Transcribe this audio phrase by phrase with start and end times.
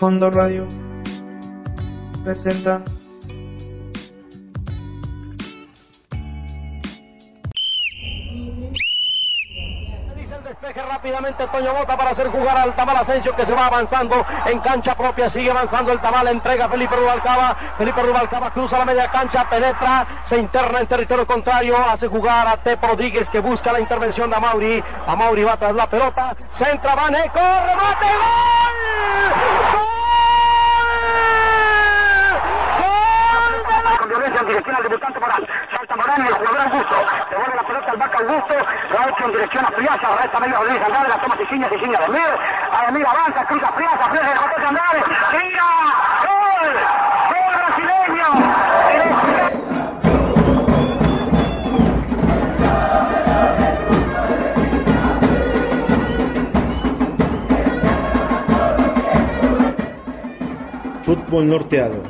[0.00, 0.66] Fondo Radio
[2.24, 2.82] presenta.
[10.88, 14.94] Rápidamente Toño Bota para hacer jugar al Tamal Asensio que se va avanzando en cancha
[14.94, 20.06] propia, sigue avanzando el Tamal, entrega Felipe Rubalcaba, Felipe Rubalcaba cruza la media cancha, penetra,
[20.24, 24.36] se interna en territorio contrario, hace jugar a Tepo Rodríguez que busca la intervención de
[24.36, 28.40] Amauri, Amauri va tras la pelota, centra, Vaneco, remate, gol,
[33.98, 35.46] con violencia en dirección al debutante Morán.
[35.74, 36.96] Salta Morán y el jugador Augusto.
[37.30, 38.54] Devuelve la pelota al Vaca Augusto.
[38.54, 40.16] Hecho en dirección a Friaza.
[40.20, 41.08] Resta medio Rodríguez Andrade.
[41.08, 42.38] La toma Cicinha, Cicinha de Mir.
[42.70, 44.08] Ademir avanza, cruza Friaza.
[44.10, 45.02] Friaza de José Andrade.
[45.30, 45.70] ¡Tira!
[46.26, 46.72] ¡Gol!
[47.30, 48.28] ¡Gol brasileño!
[61.04, 62.02] Fútbol Norteado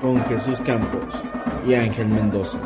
[0.00, 1.22] con Jesús Campos
[1.66, 2.58] y Ángel Mendoza.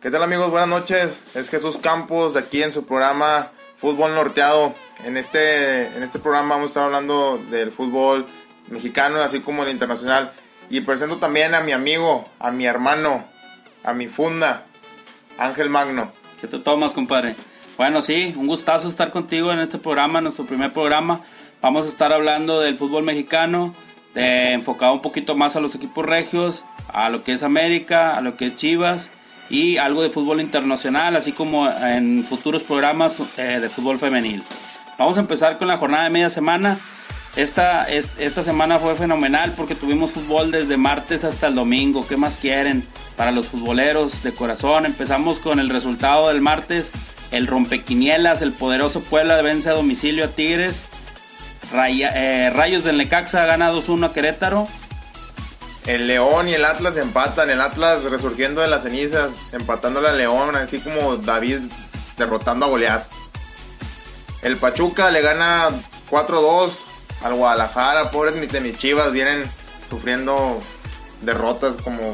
[0.00, 0.50] ¿Qué tal amigos?
[0.50, 1.20] Buenas noches.
[1.34, 4.74] Es Jesús Campos de aquí en su programa Fútbol Norteado.
[5.04, 8.26] En este, en este programa vamos a estar hablando del fútbol
[8.68, 10.32] mexicano así como el internacional.
[10.70, 13.24] Y presento también a mi amigo, a mi hermano,
[13.84, 14.66] a mi funda,
[15.38, 16.10] Ángel Magno.
[16.40, 17.34] ¿Qué te tomas, compadre?
[17.80, 21.22] Bueno, sí, un gustazo estar contigo en este programa, nuestro primer programa.
[21.62, 23.74] Vamos a estar hablando del fútbol mexicano,
[24.12, 28.20] de, enfocado un poquito más a los equipos regios, a lo que es América, a
[28.20, 29.08] lo que es Chivas
[29.48, 34.42] y algo de fútbol internacional, así como en futuros programas eh, de fútbol femenil.
[34.98, 36.78] Vamos a empezar con la jornada de media semana.
[37.34, 42.06] Esta, esta semana fue fenomenal porque tuvimos fútbol desde martes hasta el domingo.
[42.06, 44.84] ¿Qué más quieren para los futboleros de corazón?
[44.84, 46.92] Empezamos con el resultado del martes.
[47.30, 50.86] El rompequinielas, el poderoso Puebla vence a domicilio a Tigres.
[52.14, 54.66] eh, Rayos del Necaxa gana 2-1 a Querétaro.
[55.86, 57.50] El León y el Atlas empatan.
[57.50, 61.60] El Atlas resurgiendo de las cenizas, empatándole al León, así como David
[62.16, 63.06] derrotando a Goliat.
[64.42, 65.68] El Pachuca le gana
[66.10, 66.84] 4-2
[67.22, 68.10] al Guadalajara.
[68.10, 69.44] Pobres de mis vienen
[69.88, 70.60] sufriendo
[71.22, 72.12] derrotas como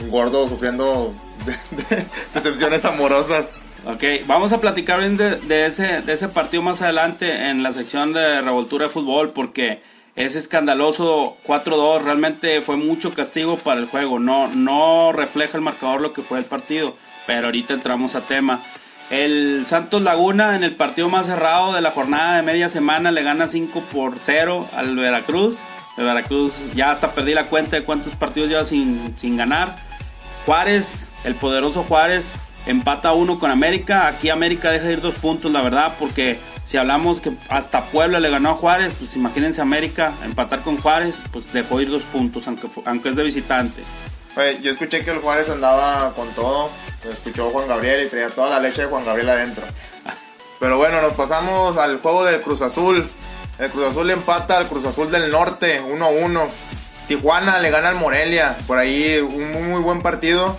[0.00, 1.14] un gordo sufriendo
[1.46, 1.52] de,
[1.96, 3.52] de, decepciones amorosas.
[3.90, 8.12] Ok, vamos a platicar de, de, ese, de ese partido más adelante en la sección
[8.12, 9.80] de revoltura de fútbol porque
[10.14, 16.02] es escandaloso 4-2, realmente fue mucho castigo para el juego, no, no refleja el marcador
[16.02, 16.94] lo que fue el partido,
[17.26, 18.60] pero ahorita entramos a tema.
[19.08, 23.22] El Santos Laguna en el partido más cerrado de la jornada de media semana le
[23.22, 25.60] gana 5 por 0 al Veracruz.
[25.96, 29.76] El Veracruz ya hasta perdí la cuenta de cuántos partidos lleva sin, sin ganar.
[30.44, 32.34] Juárez, el poderoso Juárez,
[32.68, 34.06] empata uno con América.
[34.06, 38.30] Aquí América deja ir dos puntos, la verdad, porque si hablamos que hasta Puebla le
[38.30, 42.68] ganó a Juárez, pues imagínense América empatar con Juárez, pues dejó ir dos puntos, aunque,
[42.84, 43.82] aunque es de visitante.
[44.36, 46.70] Oye, yo escuché que el Juárez andaba con todo.
[47.10, 49.64] Escuchó Juan Gabriel y traía toda la leche de Juan Gabriel adentro.
[50.60, 53.08] Pero bueno, nos pasamos al juego del Cruz Azul.
[53.58, 56.46] El Cruz Azul empata al Cruz Azul del Norte, 1-1.
[57.08, 58.58] Tijuana le gana al Morelia.
[58.66, 60.56] Por ahí un muy, muy buen partido.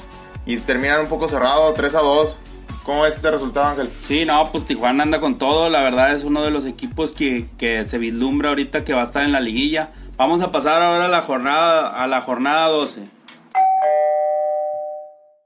[0.50, 2.38] Y terminan un poco cerrado, 3-2.
[2.84, 3.88] ¿Cómo es este resultado, Ángel?
[4.02, 5.70] Sí, no, pues Tijuana anda con todo.
[5.70, 9.04] La verdad es uno de los equipos que, que, se vislumbra ahorita que va a
[9.04, 9.92] estar en la liguilla.
[10.18, 13.04] Vamos a pasar ahora a la jornada, a la jornada 12.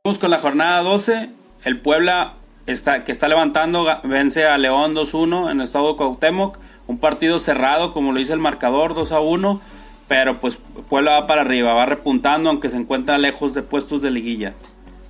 [0.06, 1.30] Vamos con la jornada 12.
[1.66, 2.36] El Puebla
[2.66, 6.60] está, que está levantando vence a León 2-1 en el estado de Cuauhtémoc.
[6.88, 9.60] Un partido cerrado, como lo dice el marcador, 2-1.
[10.08, 14.10] Pero pues Puebla va para arriba, va repuntando aunque se encuentra lejos de puestos de
[14.10, 14.54] liguilla.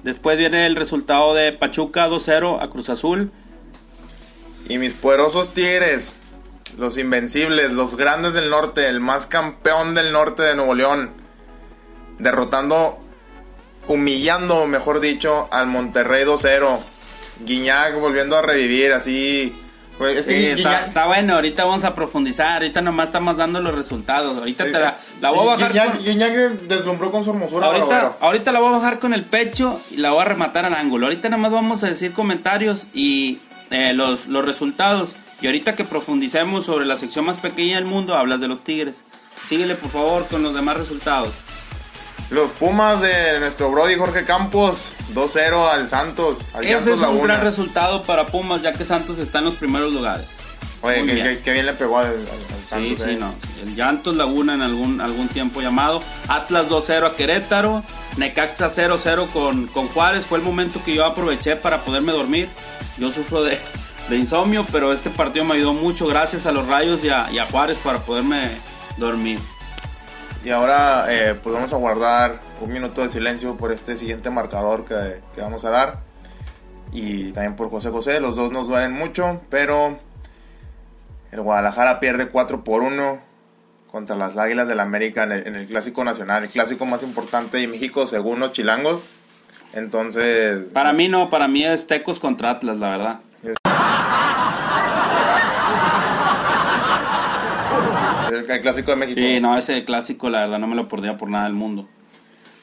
[0.03, 3.31] Después viene el resultado de Pachuca 2-0 a Cruz Azul.
[4.67, 6.17] Y mis poderosos Tigres,
[6.77, 11.11] los invencibles, los grandes del norte, el más campeón del norte de Nuevo León,
[12.19, 12.99] derrotando,
[13.87, 16.79] humillando, mejor dicho, al Monterrey 2-0.
[17.45, 19.55] Guiñac volviendo a revivir, así.
[20.03, 23.61] Pues, es que sí, está, está, bueno, ahorita vamos a profundizar, ahorita nomás estamos dando
[23.61, 26.33] los resultados, ahorita te la, la voy a bajar Guiñac, con, Guiñac
[26.63, 30.11] deslumbró con su hermosura ahorita, ahorita la voy a bajar con el pecho y la
[30.11, 33.39] voy a rematar al ángulo, ahorita nomás vamos a decir comentarios y
[33.71, 38.17] eh, los, los resultados, y ahorita que profundicemos sobre la sección más pequeña del mundo,
[38.17, 39.05] hablas de los Tigres,
[39.47, 41.31] síguele por favor con los demás resultados.
[42.33, 46.39] Los Pumas de nuestro Brody Jorge Campos, 2-0 al Santos.
[46.53, 49.53] Al Ese Santos es un gran resultado para Pumas, ya que Santos está en los
[49.55, 50.29] primeros lugares.
[50.81, 51.05] Oye,
[51.43, 51.65] que, bien.
[51.67, 52.17] le pegó al, al- al
[52.63, 53.05] Sí, Santos.
[53.05, 53.17] sí, eh.
[53.19, 53.35] no.
[53.63, 56.01] El Llantos Laguna en algún, algún tiempo llamado.
[56.27, 57.83] Atlas 2-0 a Querétaro.
[58.17, 60.25] Necaxa 0-0 con, con Juárez.
[60.25, 62.49] Fue el momento que yo aproveché para poderme dormir.
[62.97, 63.57] Yo sufro de,
[64.09, 67.37] de insomnio, pero este partido me ayudó mucho gracias a los Rayos y a, y
[67.37, 68.49] a Juárez para poderme
[68.97, 69.39] dormir.
[70.43, 74.83] Y ahora eh, pues vamos a guardar un minuto de silencio por este siguiente marcador
[74.83, 75.99] que, que vamos a dar.
[76.91, 79.97] Y también por José José, los dos nos duelen mucho, pero
[81.31, 83.19] el Guadalajara pierde 4 por 1
[83.91, 87.57] contra las Águilas del América en el, en el Clásico Nacional, el clásico más importante
[87.57, 89.01] de México según los chilangos.
[89.73, 93.19] Entonces, Para mí no, para mí es Tecos contra Atlas, la verdad.
[98.33, 99.19] El, el Clásico de México.
[99.19, 101.87] Sí, no, ese clásico la verdad no me lo perdía por nada del mundo.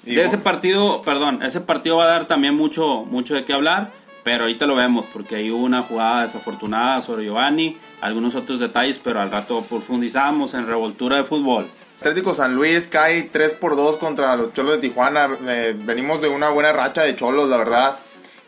[0.05, 3.53] Y De ese partido, perdón, ese partido va a dar también mucho, mucho de qué
[3.53, 3.93] hablar,
[4.25, 9.21] pero ahorita lo vemos porque hay una jugada desafortunada sobre Giovanni, algunos otros detalles, pero
[9.21, 11.67] al rato profundizamos en revoltura de fútbol.
[12.01, 15.29] Atlético San Luis cae 3 por 2 contra los Cholos de Tijuana.
[15.49, 17.97] Eh, venimos de una buena racha de Cholos, la verdad.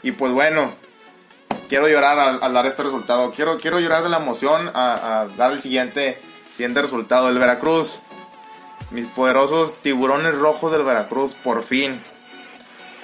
[0.03, 0.73] Y pues bueno,
[1.69, 3.31] quiero llorar al, al dar este resultado.
[3.31, 6.19] Quiero, quiero llorar de la emoción a, a dar el siguiente,
[6.53, 7.29] siguiente resultado.
[7.29, 8.01] El Veracruz.
[8.91, 11.99] Mis poderosos tiburones rojos del Veracruz, por fin.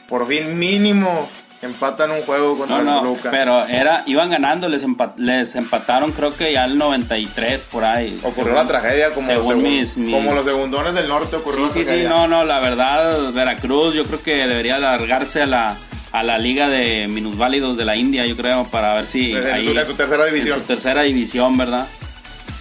[0.09, 1.29] Por fin mínimo
[1.61, 3.31] empatan un juego contra No, el no, Toluca.
[3.33, 8.19] pero era, iban ganando, les, empa- les empataron creo que ya el 93 por ahí.
[8.23, 11.69] Ocurrió la tragedia como los, según segun- mis- mis- como los segundones del norte ocurrió
[11.71, 15.77] Sí, la sí, no, no, la verdad, Veracruz yo creo que debería alargarse a la,
[16.13, 19.33] a la liga de minusválidos de la India, yo creo, para ver si...
[19.33, 20.55] En su- ahí- en su tercera división.
[20.59, 21.87] En su tercera división, ¿verdad?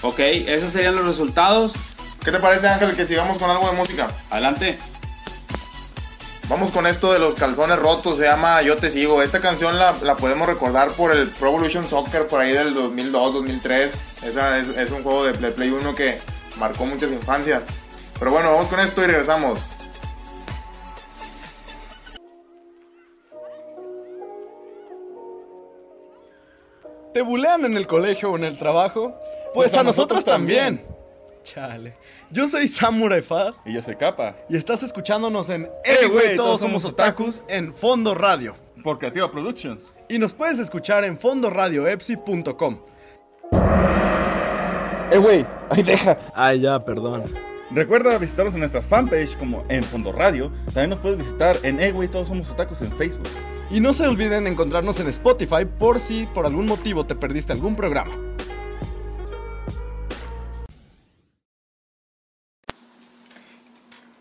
[0.01, 1.73] Ok, esos serían los resultados.
[2.23, 4.11] ¿Qué te parece Ángel que sigamos con algo de música?
[4.29, 4.77] Adelante.
[6.49, 9.21] Vamos con esto de los calzones rotos, se llama Yo te sigo.
[9.21, 13.33] Esta canción la, la podemos recordar por el Pro Evolution Soccer por ahí del 2002,
[13.33, 13.93] 2003.
[14.23, 16.19] Esa es, es un juego de Play, Play 1 que
[16.57, 17.63] marcó muchas infancias.
[18.17, 19.67] Pero bueno, vamos con esto y regresamos.
[27.13, 29.19] ¿Te bulean en el colegio o en el trabajo?
[29.57, 30.85] Pues, a, nosotros, también.
[31.41, 31.97] Chale.
[32.29, 34.35] Yo soy Samurai Fad Y yo soy capa.
[34.49, 38.55] y estás escuchándonos en Eh, güey, todos somos otakus en Fondo Radio.
[38.83, 39.91] Por Creativa Productions.
[40.09, 42.81] Y nos puedes escuchar en fondoradioepsi.com.
[45.11, 46.19] Eh, güey, ahí deja.
[46.35, 47.23] Ay, ya, perdón.
[47.71, 50.51] Recuerda visitarnos en nuestras fanpage como en Fondo Radio.
[50.65, 53.27] También nos puedes visitar en Eh, güey, todos somos otakus en Facebook.
[53.71, 57.75] Y no se olviden encontrarnos en Spotify por si por algún motivo te perdiste algún
[57.75, 58.26] programa.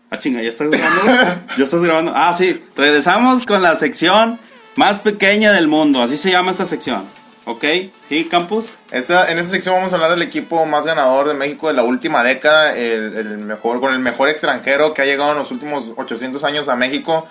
[0.09, 1.41] Ah, chinga, ¿ya estás grabando?
[1.57, 2.13] ¿Ya estás grabando?
[2.15, 2.63] Ah, sí.
[2.75, 4.39] Regresamos con la sección
[4.75, 6.01] más pequeña del mundo.
[6.01, 7.03] Así se llama esta sección.
[7.45, 7.63] ¿Ok?
[8.09, 8.73] ¿Sí, Campus?
[8.91, 11.83] Esta, en esta sección vamos a hablar del equipo más ganador de México de la
[11.83, 15.91] última década, el, el mejor, con el mejor extranjero que ha llegado en los últimos
[15.95, 17.25] 800 años a México.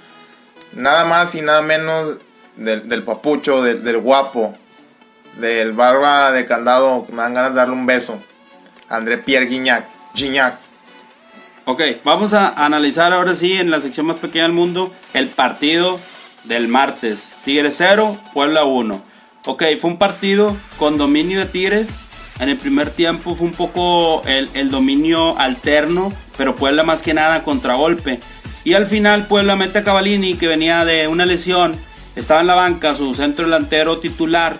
[0.72, 2.16] Nada más y nada menos
[2.56, 4.54] del, papucho, del, guapo,
[5.38, 8.20] del barba de candado, me dan ganas de darle un beso.
[8.88, 9.84] André Pierre Guignac.
[10.14, 10.58] Gignac.
[11.68, 15.98] Ok, vamos a analizar ahora sí en la sección más pequeña del mundo el partido
[16.44, 17.38] del martes.
[17.44, 19.02] Tigres 0, Puebla 1.
[19.46, 21.88] Ok, fue un partido con dominio de Tigres.
[22.38, 27.14] En el primer tiempo fue un poco el, el dominio alterno, pero Puebla más que
[27.14, 28.20] nada contragolpe.
[28.62, 31.74] Y al final Puebla mete a Cavalini, que venía de una lesión.
[32.14, 34.56] Estaba en la banca, su centro delantero titular.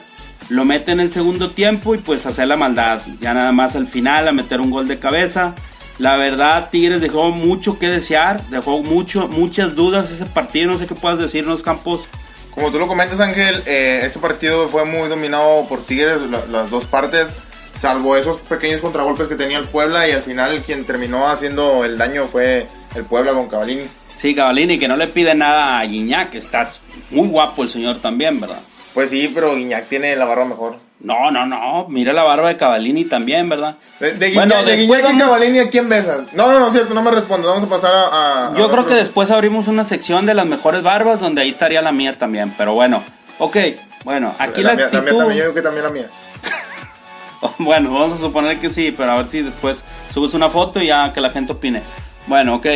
[0.48, 3.00] Lo mete en el segundo tiempo y pues hace la maldad.
[3.20, 5.54] Ya nada más al final a meter un gol de cabeza.
[5.98, 10.70] La verdad, Tigres dejó mucho que desear, dejó mucho, muchas dudas ese partido.
[10.70, 12.08] No sé qué puedas decirnos, Campos.
[12.54, 16.70] Como tú lo comentas, Ángel, eh, ese partido fue muy dominado por Tigres, la- las
[16.70, 17.26] dos partes,
[17.74, 21.98] salvo esos pequeños contragolpes que tenía el Puebla y al final quien terminó haciendo el
[21.98, 23.84] daño fue el Puebla con Cavallini.
[24.16, 26.70] Sí, Cavalini, que no le pide nada a Guiñac, está
[27.10, 28.60] muy guapo el señor también, ¿verdad?
[28.94, 30.76] Pues sí, pero Guiñac tiene la barba mejor.
[31.00, 33.76] No, no, no, mira la barba de Cavalini también, ¿verdad?
[34.00, 36.32] De, de Bueno, Guiñac, de Guiñac y Cavallini, ¿a quién besas?
[36.32, 37.46] No, no, no, cierto, no me respondes.
[37.48, 38.06] Vamos a pasar a.
[38.06, 41.50] a- a Yo creo que después abrimos una sección de las mejores barbas donde ahí
[41.50, 43.02] estaría la mía también, pero bueno,
[43.38, 43.56] ok,
[44.04, 45.18] bueno, aquí la, la, mía, la mía actitud...
[45.18, 46.06] también, yo que también la mía.
[47.58, 50.86] Bueno, vamos a suponer que sí, pero a ver si después subes una foto y
[50.86, 51.82] ya que la gente opine.
[52.26, 52.66] Bueno, ok.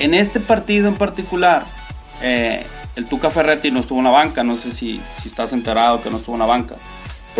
[0.00, 1.64] En este partido en particular,
[2.22, 2.64] eh,
[2.96, 4.42] el Tuca Ferretti no estuvo en la banca.
[4.42, 6.76] No sé si, si estás enterado que no estuvo en la banca.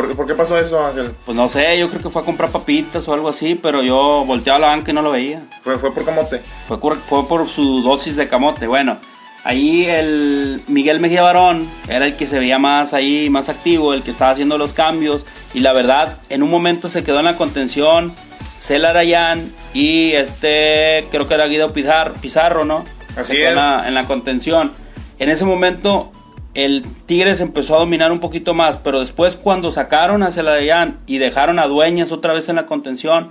[0.00, 1.12] ¿Por, qué- por qué pasó eso, Ángel?
[1.26, 4.25] Pues no sé, yo creo que fue a comprar papitas o algo así, pero yo
[4.26, 5.42] volteaba la banca y no lo veía.
[5.62, 6.40] Fue, fue por camote.
[6.69, 8.66] Fue, por su dosis de camote.
[8.66, 8.99] Bueno,
[9.42, 14.02] Ahí el Miguel Mejía Barón era el que se veía más ahí, más activo, el
[14.02, 15.25] que estaba haciendo los cambios.
[15.54, 18.12] Y la verdad, en un momento se quedó en la contención
[18.59, 22.85] Cel Arayán y este, creo que era Guido Pizarro, ¿no?
[23.16, 23.49] Así Se quedó es.
[23.52, 24.73] En la, en la contención.
[25.19, 26.12] En ese momento
[26.54, 31.19] el Tigres empezó a dominar un poquito más, pero después cuando sacaron a Celarayán y
[31.19, 33.30] dejaron a Dueñas otra vez en la contención,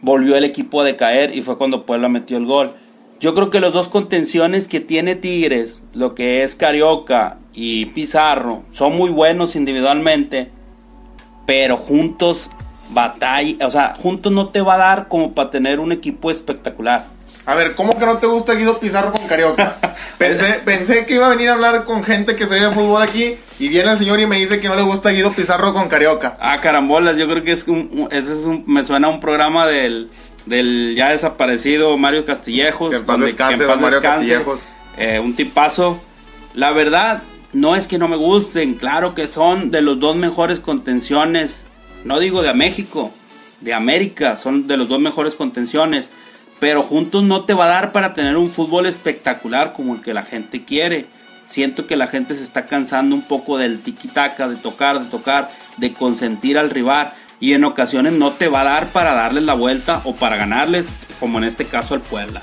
[0.00, 2.72] volvió el equipo a decaer y fue cuando Puebla metió el gol.
[3.20, 8.64] Yo creo que los dos contenciones que tiene Tigres, lo que es Carioca y Pizarro,
[8.70, 10.50] son muy buenos individualmente,
[11.46, 12.50] pero juntos
[12.92, 17.04] batalla, o sea, juntos no te va a dar como para tener un equipo espectacular.
[17.46, 19.76] A ver, ¿cómo que no te gusta Guido Pizarro con Carioca?
[20.20, 23.00] Pensé, pensé que iba a venir a hablar con gente que se ve de fútbol
[23.02, 25.88] aquí y viene el señor y me dice que no le gusta Guido Pizarro con
[25.88, 26.36] Carioca.
[26.40, 29.66] Ah, carambolas, yo creo que es un, ese es un, me suena a un programa
[29.66, 30.10] del,
[30.44, 32.90] del ya desaparecido Mario Castillejos.
[32.90, 34.28] Que en paz donde- descanse, que en paz don Mario descanse.
[34.34, 34.60] Castillejos.
[34.98, 35.98] Eh, un tipazo.
[36.52, 37.22] La verdad,
[37.54, 41.64] no es que no me gusten, claro que son de los dos mejores contenciones,
[42.04, 43.10] no digo de México,
[43.62, 46.10] de América, son de los dos mejores contenciones,
[46.60, 50.14] pero juntos no te va a dar para tener un fútbol espectacular como el que
[50.14, 51.06] la gente quiere.
[51.46, 55.50] Siento que la gente se está cansando un poco del tiki-taka, de tocar, de tocar,
[55.78, 57.08] de consentir al rival.
[57.40, 60.90] Y en ocasiones no te va a dar para darles la vuelta o para ganarles,
[61.18, 62.42] como en este caso al Puebla.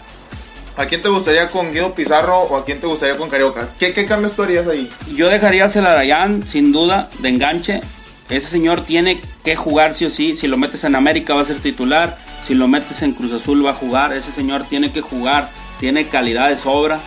[0.76, 3.68] ¿A quién te gustaría con Guido Pizarro o a quién te gustaría con Carioca?
[3.80, 4.90] ¿Qué, qué cambios tú harías ahí?
[5.16, 7.82] Yo dejaría a Celarayán, sin duda, de enganche.
[8.30, 10.36] Ese señor tiene que jugar sí o sí.
[10.36, 12.18] Si lo metes en América va a ser titular.
[12.46, 14.14] Si lo metes en Cruz Azul va a jugar.
[14.14, 15.50] Ese señor tiene que jugar.
[15.80, 17.00] Tiene calidad de sobra.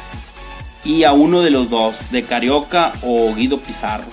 [0.84, 4.04] Y a uno de los dos, de Carioca o Guido Pizarro.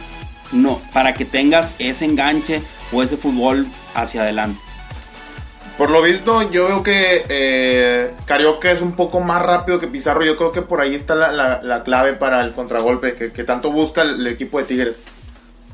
[0.52, 2.62] No, para que tengas ese enganche
[2.92, 4.60] o ese fútbol hacia adelante.
[5.78, 10.26] Por lo visto, yo veo que eh, Carioca es un poco más rápido que Pizarro.
[10.26, 13.72] Yo creo que por ahí está la, la- la clave para el contragolpe que, tanto
[13.72, 15.02] busca el equipo de Tigres.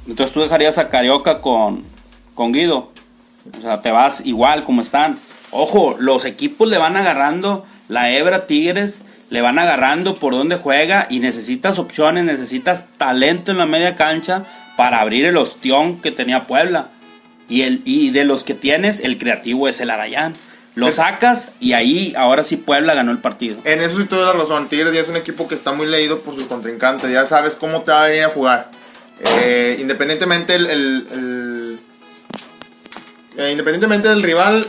[0.07, 1.83] Entonces tú dejarías a Carioca con,
[2.35, 2.91] con Guido.
[3.57, 5.17] O sea, te vas igual como están.
[5.51, 11.07] Ojo, los equipos le van agarrando la hebra Tigres, le van agarrando por dónde juega
[11.09, 14.45] y necesitas opciones, necesitas talento en la media cancha
[14.77, 16.89] para abrir el ostión que tenía Puebla.
[17.49, 20.33] Y, el, y de los que tienes, el creativo es el Arayán.
[20.75, 23.57] Lo sacas y ahí, ahora sí Puebla ganó el partido.
[23.63, 24.67] En eso sí doy la razón.
[24.69, 27.11] Tigres ya es un equipo que está muy leído por sus contrincantes.
[27.11, 28.71] Ya sabes cómo te va a venir a jugar.
[29.41, 31.79] Eh, independientemente el, el- el-
[33.37, 34.67] eh, independientemente del rival,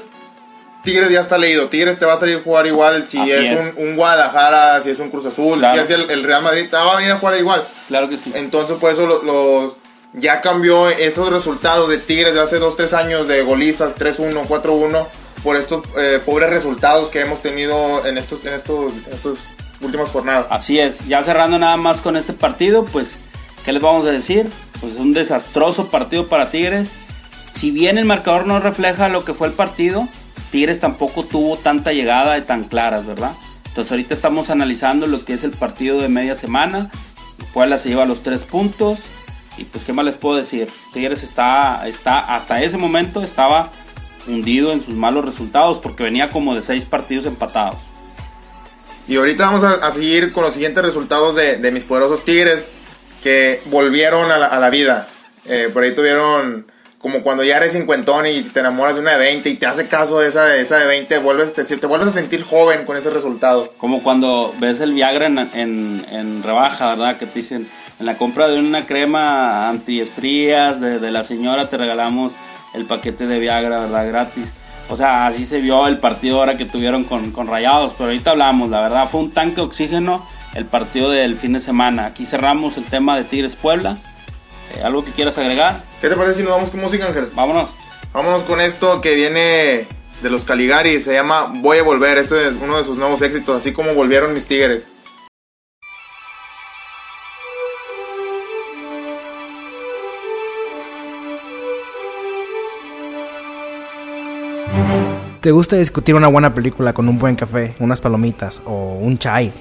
[0.82, 1.68] Tigres ya está leído.
[1.68, 3.58] Tigres te va a salir a jugar igual si es, es.
[3.76, 5.74] Un, un Guadalajara, si es un Cruz Azul, Claro.
[5.76, 7.66] si es el, el Real Madrid, te va a venir a jugar igual.
[7.88, 8.32] Claro que sí.
[8.34, 9.76] Entonces por eso lo- los
[10.12, 15.06] ya cambió esos resultados de Tigres de hace 2-3 años de golizas 3-1, 4-1
[15.42, 19.48] por estos eh, pobres resultados que hemos tenido en estos en estos en estas
[19.80, 20.46] últimas jornadas.
[20.50, 23.18] Así es, ya cerrando nada más con este partido, pues,
[23.64, 24.48] ¿qué les vamos a decir?
[24.80, 26.94] Pues un desastroso partido para Tigres.
[27.52, 30.08] Si bien el marcador no refleja lo que fue el partido,
[30.50, 33.32] Tigres tampoco tuvo tanta llegada y tan claras, ¿verdad?
[33.66, 36.90] Entonces ahorita estamos analizando lo que es el partido de media semana.
[37.52, 39.00] Puebla se lleva los tres puntos.
[39.56, 40.68] Y pues, ¿qué más les puedo decir?
[40.92, 43.70] Tigres está, está, hasta ese momento estaba
[44.26, 47.76] hundido en sus malos resultados porque venía como de seis partidos empatados.
[49.06, 52.68] Y ahorita vamos a, a seguir con los siguientes resultados de, de mis poderosos Tigres
[53.24, 55.08] que volvieron a la, a la vida.
[55.46, 56.66] Eh, por ahí tuvieron
[56.98, 59.88] como cuando ya eres cincuentón y te enamoras de una de 20 y te hace
[59.88, 62.96] caso de esa de, esa de 20, vuelves, te, te vuelves a sentir joven con
[62.98, 63.72] ese resultado.
[63.78, 67.16] Como cuando ves el Viagra en, en, en rebaja, ¿verdad?
[67.16, 67.66] Que te dicen,
[67.98, 72.34] en la compra de una crema antiestrías de, de la señora te regalamos
[72.74, 74.06] el paquete de Viagra, ¿verdad?
[74.06, 74.52] Gratis.
[74.90, 78.32] O sea, así se vio el partido ahora que tuvieron con, con Rayados, pero ahorita
[78.32, 82.06] hablamos, la verdad, fue un tanque de oxígeno el partido del fin de semana.
[82.06, 83.98] Aquí cerramos el tema de Tigres Puebla.
[84.76, 85.82] Eh, ¿Algo que quieras agregar?
[86.00, 87.30] ¿Qué te parece si nos vamos con música, Ángel?
[87.34, 87.70] Vámonos.
[88.12, 89.86] Vámonos con esto que viene
[90.22, 93.56] de los Caligari, se llama Voy a volver, este es uno de sus nuevos éxitos,
[93.56, 94.88] así como volvieron mis Tigres.
[105.40, 109.52] ¿Te gusta discutir una buena película con un buen café, unas palomitas o un chai?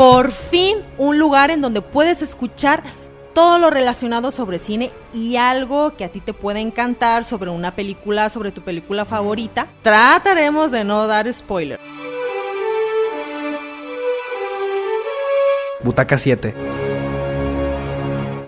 [0.00, 2.82] Por fin un lugar en donde puedes escuchar
[3.34, 7.76] todo lo relacionado sobre cine y algo que a ti te puede encantar sobre una
[7.76, 9.66] película, sobre tu película favorita.
[9.82, 11.78] Trataremos de no dar spoiler.
[15.82, 16.54] Butaca 7.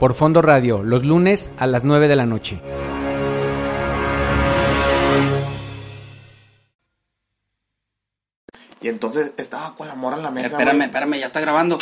[0.00, 2.62] Por Fondo Radio, los lunes a las 9 de la noche.
[8.82, 10.48] Y entonces estaba con la morra en la mesa.
[10.48, 11.78] espérame, espérame, ya está grabando.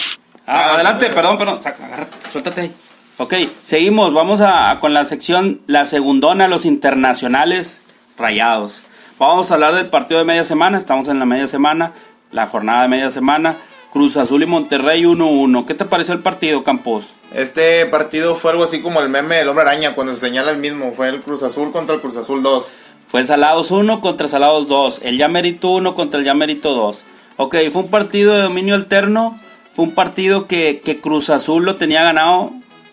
[0.46, 1.10] Ah, Ah, adelante, eh.
[1.14, 1.62] perdón, perdón.
[1.62, 2.74] Saca, agárrate, suéltate ahí.
[3.18, 4.12] Ok, seguimos.
[4.12, 7.82] Vamos a, a con la sección, la segundona, los internacionales
[8.18, 8.82] rayados.
[9.18, 10.78] Vamos a hablar del partido de media semana.
[10.78, 11.92] Estamos en la media semana,
[12.32, 13.56] la jornada de media semana.
[13.92, 15.66] Cruz Azul y Monterrey 1-1.
[15.66, 17.14] ¿Qué te pareció el partido, Campos?
[17.34, 20.58] Este partido fue algo así como el meme del hombre araña cuando se señala el
[20.58, 20.92] mismo.
[20.92, 22.70] Fue el Cruz Azul contra el Cruz Azul 2.
[23.10, 25.00] Fue Salados 1 contra Salados 2.
[25.04, 27.04] El Yamerito 1 contra el Yamerito 2.
[27.38, 29.38] Ok, fue un partido de dominio alterno.
[29.72, 32.52] Fue un partido que, que Cruz Azul lo tenía ganado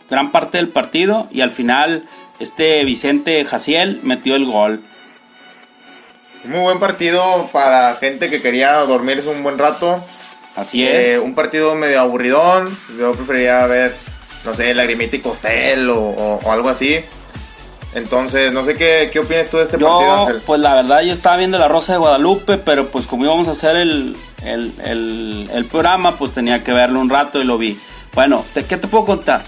[0.10, 1.28] gran parte del partido.
[1.32, 2.04] Y al final,
[2.40, 4.82] este Vicente Jaciel metió el gol.
[6.46, 10.04] Muy buen partido para gente que quería dormirse un buen rato.
[10.56, 11.20] Así Eh, es.
[11.20, 12.76] un partido medio aburridón.
[12.98, 13.94] Yo preferiría ver,
[14.46, 16.96] no sé, Lagrimita y Costel o, o- o algo así.
[17.98, 20.42] Entonces, no sé qué, qué opinas tú de este partido, Ángel.
[20.46, 23.52] pues la verdad, yo estaba viendo La Rosa de Guadalupe, pero pues como íbamos a
[23.52, 27.78] hacer el, el, el- el programa, pues tenía que verlo un rato y lo vi.
[28.14, 29.42] Bueno, ¿te- ¿qué te puedo contar?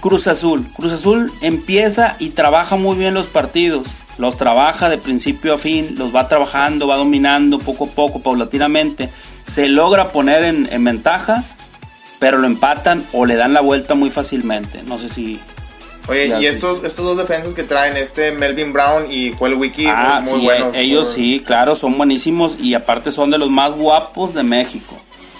[0.00, 0.66] Cruz Azul.
[0.74, 3.86] Cruz Azul empieza y trabaja muy bien los partidos.
[4.16, 9.10] Los trabaja de principio a fin, los va trabajando, va dominando poco a poco, paulatinamente.
[9.46, 11.44] Se logra poner en, en ventaja,
[12.18, 14.82] pero lo empatan o le dan la vuelta muy fácilmente.
[14.84, 15.40] No sé si...
[16.08, 19.86] Oye, sí, y estos, estos dos defensas que traen, este Melvin Brown y Joel Wiki,
[19.86, 20.74] Ah, muy, muy sí, buenos.
[20.74, 24.96] eh, ellos sí, claro, son buenísimos y aparte son de los más guapos de México.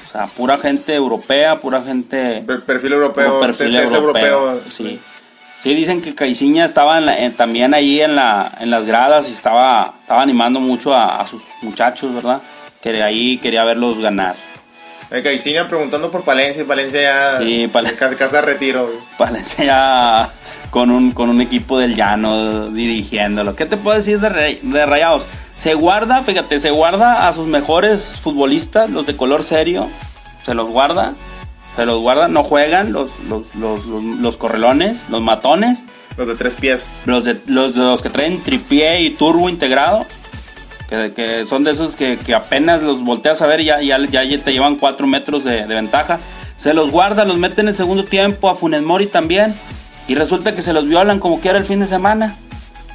[0.06, 2.42] O sea, pura gente europea, pura gente...
[2.46, 3.96] Per- perfil europeo, perfil europeo.
[4.26, 4.60] europeo.
[4.68, 4.98] Sí.
[5.62, 9.28] Sí, dicen que Caiciña estaba en la- en- también ahí en, la, en las gradas
[9.28, 12.40] y estaba, estaba animando mucho a, a sus muchachos, ¿verdad?
[12.80, 14.34] Que de ahí quería verlos ganar.
[15.10, 18.84] Eh, Caixinha preguntando por Palencia Palencia ya Sí, Pale- casi, casi a retiro.
[18.86, 18.96] güey.
[19.18, 20.28] Parece ya
[20.70, 23.56] con un, con un equipo del llano dirigiéndolo.
[23.56, 25.26] ¿Qué te puedo decir de, Rey- de Rayados?
[25.56, 29.88] Se guarda, fíjate, se guarda a sus mejores futbolistas, los de color serio.
[30.44, 31.14] Se los guarda.
[31.76, 32.28] Se los guarda.
[32.28, 35.84] No juegan los, los, los, los, los correlones, los matones.
[36.16, 36.86] Los de tres pies.
[37.04, 40.06] Los, de, los, de los que traen tripié y turbo integrado.
[40.90, 43.98] Que, que son de esos que, que apenas los volteas a ver y ya, ya,
[44.24, 46.18] ya te llevan 4 metros de, de ventaja.
[46.56, 49.54] Se los guarda, los mete en el segundo tiempo, a Funes Mori también.
[50.08, 52.34] Y resulta que se los violan como quiera el fin de semana.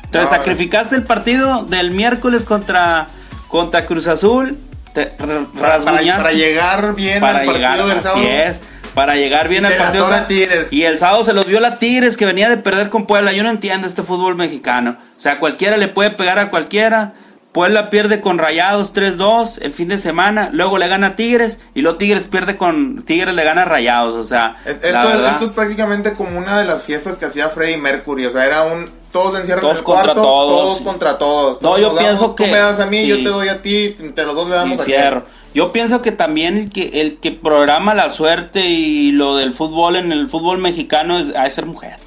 [0.04, 3.08] Entonces No, sacrificaste el partido del miércoles contra,
[3.48, 4.58] contra Cruz Azul.
[4.94, 8.28] Te Para, para- llegar bien para al partido llegar, del así sábado.
[8.28, 10.04] es, para llegar bien Y al la partido.
[10.06, 10.28] torre del a sábado.
[10.50, 10.74] Tigres.
[10.74, 13.32] Y el sábado se los vio la Tigres que venía de perder con Puebla.
[13.32, 14.98] Yo no entiendo este fútbol mexicano.
[15.18, 17.14] O sea, cualquiera le puede pegar a cualquiera.
[17.56, 21.98] Puebla pierde con Rayados 3-2 el fin de semana, luego le gana Tigres y luego
[21.98, 26.14] Tigres pierde con Tigres le gana Rayados, o sea, Es- Esto, verdad, esto es prácticamente
[26.16, 28.26] como una de las fiestas que hacía Freddie Mercury.
[28.26, 28.86] O sea, era un.
[29.12, 30.52] Todos encierran Todos en el contra cuarto, todos.
[30.52, 31.62] todos contra todos.
[31.62, 33.08] No, Todos yo nos pienso damos, que- Tú me das a mí, sí.
[33.08, 33.96] yo te doy a ti.
[34.00, 35.24] Entre los dos le damos y a cierro.
[35.54, 39.96] Yo pienso que también el que el que programa la suerte y lo del fútbol
[39.96, 41.98] en el fútbol mexicano es ha de ser mujer.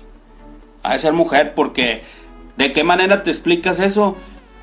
[0.82, 2.02] Ha de ser mujer porque
[2.58, 4.18] ¿de qué manera te explicas eso?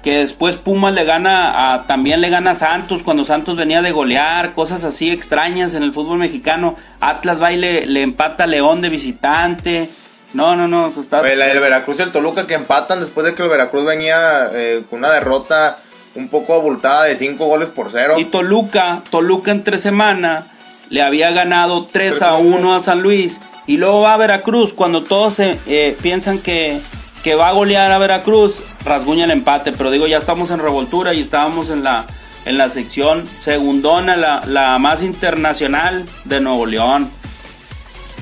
[0.05, 3.91] Que después Pumas le gana a también le gana a Santos cuando Santos venía de
[3.91, 6.75] golear, cosas así extrañas en el fútbol mexicano.
[6.99, 9.89] Atlas va y le, le empata a León de visitante.
[10.33, 13.25] No, no, no, eso está Oye, la del Veracruz y el Toluca que empatan después
[13.25, 15.79] de que el Veracruz venía eh, con una derrota
[16.13, 18.13] un poco abultada de 5 goles por cero.
[18.17, 20.45] Y Toluca, Toluca en tres semanas
[20.89, 23.41] le había ganado 3 a 1 a San Luis.
[23.67, 24.73] Y luego va a Veracruz.
[24.73, 26.79] Cuando todos eh, piensan que,
[27.25, 29.71] que va a golear a Veracruz, rasguña el empate.
[29.71, 32.05] Pero digo, ya estamos en revoltura y estábamos en la,
[32.45, 37.09] en la sección segundona, la, la más internacional de Nuevo León.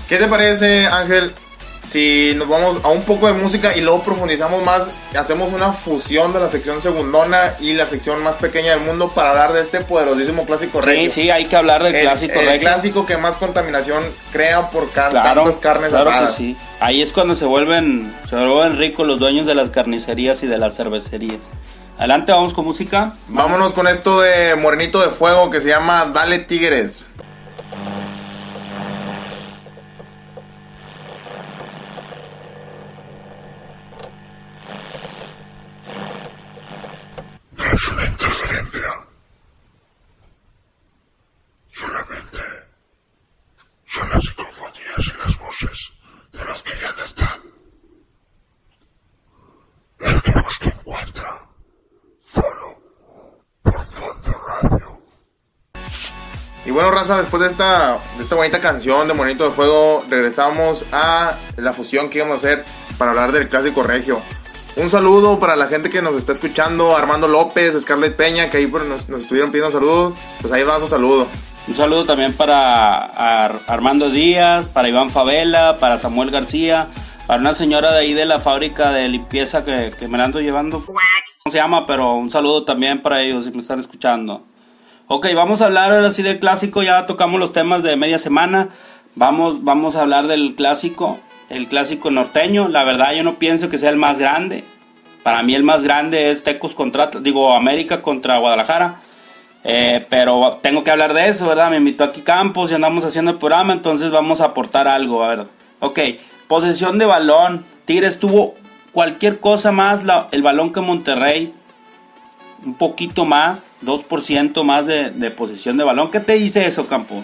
[0.07, 1.33] ¿Qué te parece, Ángel?
[1.93, 6.33] Si nos vamos a un poco de música y luego profundizamos más, hacemos una fusión
[6.33, 9.79] de la sección segundona y la sección más pequeña del mundo para hablar de este
[9.81, 11.11] poderosísimo clásico Sí, regio.
[11.11, 12.61] sí, hay que hablar del el, clásico el regio.
[12.61, 16.57] clásico que más contaminación crea por ca- Claro, tantas carnes claro que sí.
[16.79, 20.57] Ahí es cuando se vuelven, se vuelven ricos los dueños de las carnicerías y de
[20.57, 21.51] las cervecerías.
[21.99, 23.13] Adelante, vamos con música.
[23.27, 27.05] Vámonos con esto de Morenito de Fuego que se llama Dale Tigres.
[37.71, 38.81] Es una interferencia.
[41.73, 42.41] Solamente
[43.85, 45.93] son las psicofonías y las voces
[46.31, 47.41] de los que ya no están.
[49.99, 51.49] El que busca encuentra.
[52.25, 52.77] Solo
[53.61, 55.01] por Fondo Radio.
[56.65, 60.85] Y bueno, raza, después de esta, de esta bonita canción de Morenito de Fuego, regresamos
[60.91, 62.65] a la fusión que íbamos a hacer
[62.97, 64.21] para hablar del clásico regio.
[64.75, 68.67] Un saludo para la gente que nos está escuchando, Armando López, Scarlett Peña, que ahí
[68.67, 70.15] pues, nos, estuvieron pidiendo saludos.
[70.41, 71.27] Pues ahí va su saludo.
[71.67, 73.05] Un saludo también para
[73.45, 76.87] Ar- Armando Díaz, para Iván Favela, para Samuel García,
[77.27, 80.41] para una señora de ahí de la fábrica de limpieza que, que me la ando
[80.41, 80.83] llevando.
[81.45, 84.43] No se llama, pero un saludo también para ellos si me están escuchando.
[85.07, 88.69] Ok, vamos a hablar ahora sí del clásico, ya tocamos los temas de media semana.
[89.15, 91.19] Vamos, vamos a hablar del clásico,
[91.55, 92.67] el clásico norteño.
[92.67, 94.63] La verdad yo no pienso que sea el más grande.
[95.23, 99.01] Para mí el más grande es Tecos contra, digo, América contra Guadalajara.
[99.63, 101.69] Eh, pero tengo que hablar de eso, ¿verdad?
[101.69, 105.35] Me invitó aquí Campos y andamos haciendo el programa, entonces vamos a aportar algo, a
[105.35, 105.45] ver.
[105.79, 105.99] Ok,
[106.47, 107.63] posesión de balón.
[107.85, 108.55] Tigres tuvo
[108.91, 111.53] cualquier cosa más la- el balón que Monterrey.
[112.65, 116.11] Un poquito más, 2% más de, posesión de balón.
[116.11, 117.23] ¿Qué te dice eso, Campos?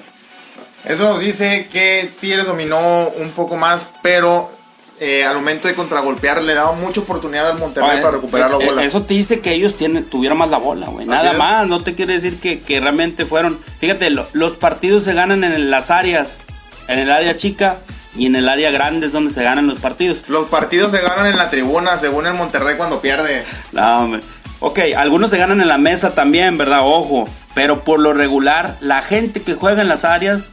[0.89, 4.51] Eso nos dice que Tigres dominó un poco más, pero
[4.99, 8.57] eh, al momento de contragolpear le daba mucha oportunidad al Monterrey Oye, para recuperar la
[8.57, 8.83] eh, bola.
[8.83, 11.05] Eso te dice que ellos tienen, tuvieron más la bola, güey.
[11.05, 13.59] Nada más, no te quiere decir que, que realmente fueron.
[13.77, 16.39] Fíjate, lo- los partidos se ganan en las áreas,
[16.87, 17.77] en el área chica
[18.17, 20.23] y en el área grande es donde se ganan los partidos.
[20.27, 23.45] Los partidos se ganan en la tribuna, según el Monterrey cuando pierde.
[23.71, 24.21] No, hombre.
[24.59, 26.81] Ok, algunos se ganan en la mesa también, ¿verdad?
[26.83, 27.29] Ojo.
[27.53, 30.49] Pero por lo regular, la gente que juega en las áreas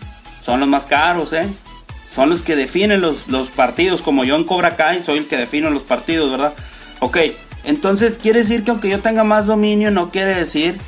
[0.47, 1.49] son los más caros, ¿eh?
[2.09, 4.03] Son los que definen los, los partidos.
[4.03, 6.55] Como yo en Cobra Kai soy el que define los partidos, ¿verdad?
[7.01, 7.19] Ok,
[7.65, 10.79] entonces quiere decir que aunque yo tenga más dominio, no quiere decir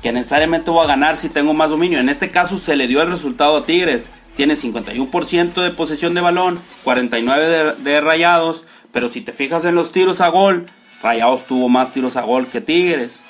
[0.00, 1.98] que necesariamente voy a ganar si tengo más dominio.
[1.98, 4.10] En este caso se le dio el resultado a Tigres.
[4.36, 8.64] Tiene 51% de posesión de balón, 49% de, de rayados.
[8.92, 10.66] Pero si te fijas en los tiros a gol,
[11.02, 13.24] Rayados tuvo más tiros a gol que Tigres.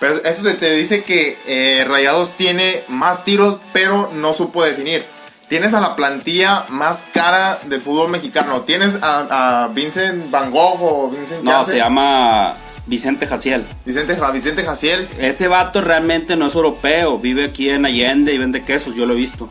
[0.00, 5.04] Pero eso te, te dice que eh, Rayados tiene más tiros, pero no supo definir.
[5.48, 8.60] Tienes a la plantilla más cara del fútbol mexicano.
[8.60, 11.72] Tienes a, a Vincent Van Gogh o Vincent No, Janssen.
[11.72, 12.54] se llama
[12.86, 13.64] Vicente Jaciel.
[13.84, 15.08] Vicente, Vicente Jaciel.
[15.18, 17.18] Ese vato realmente no es europeo.
[17.18, 18.94] Vive aquí en Allende y vende quesos.
[18.94, 19.48] Yo lo he visto.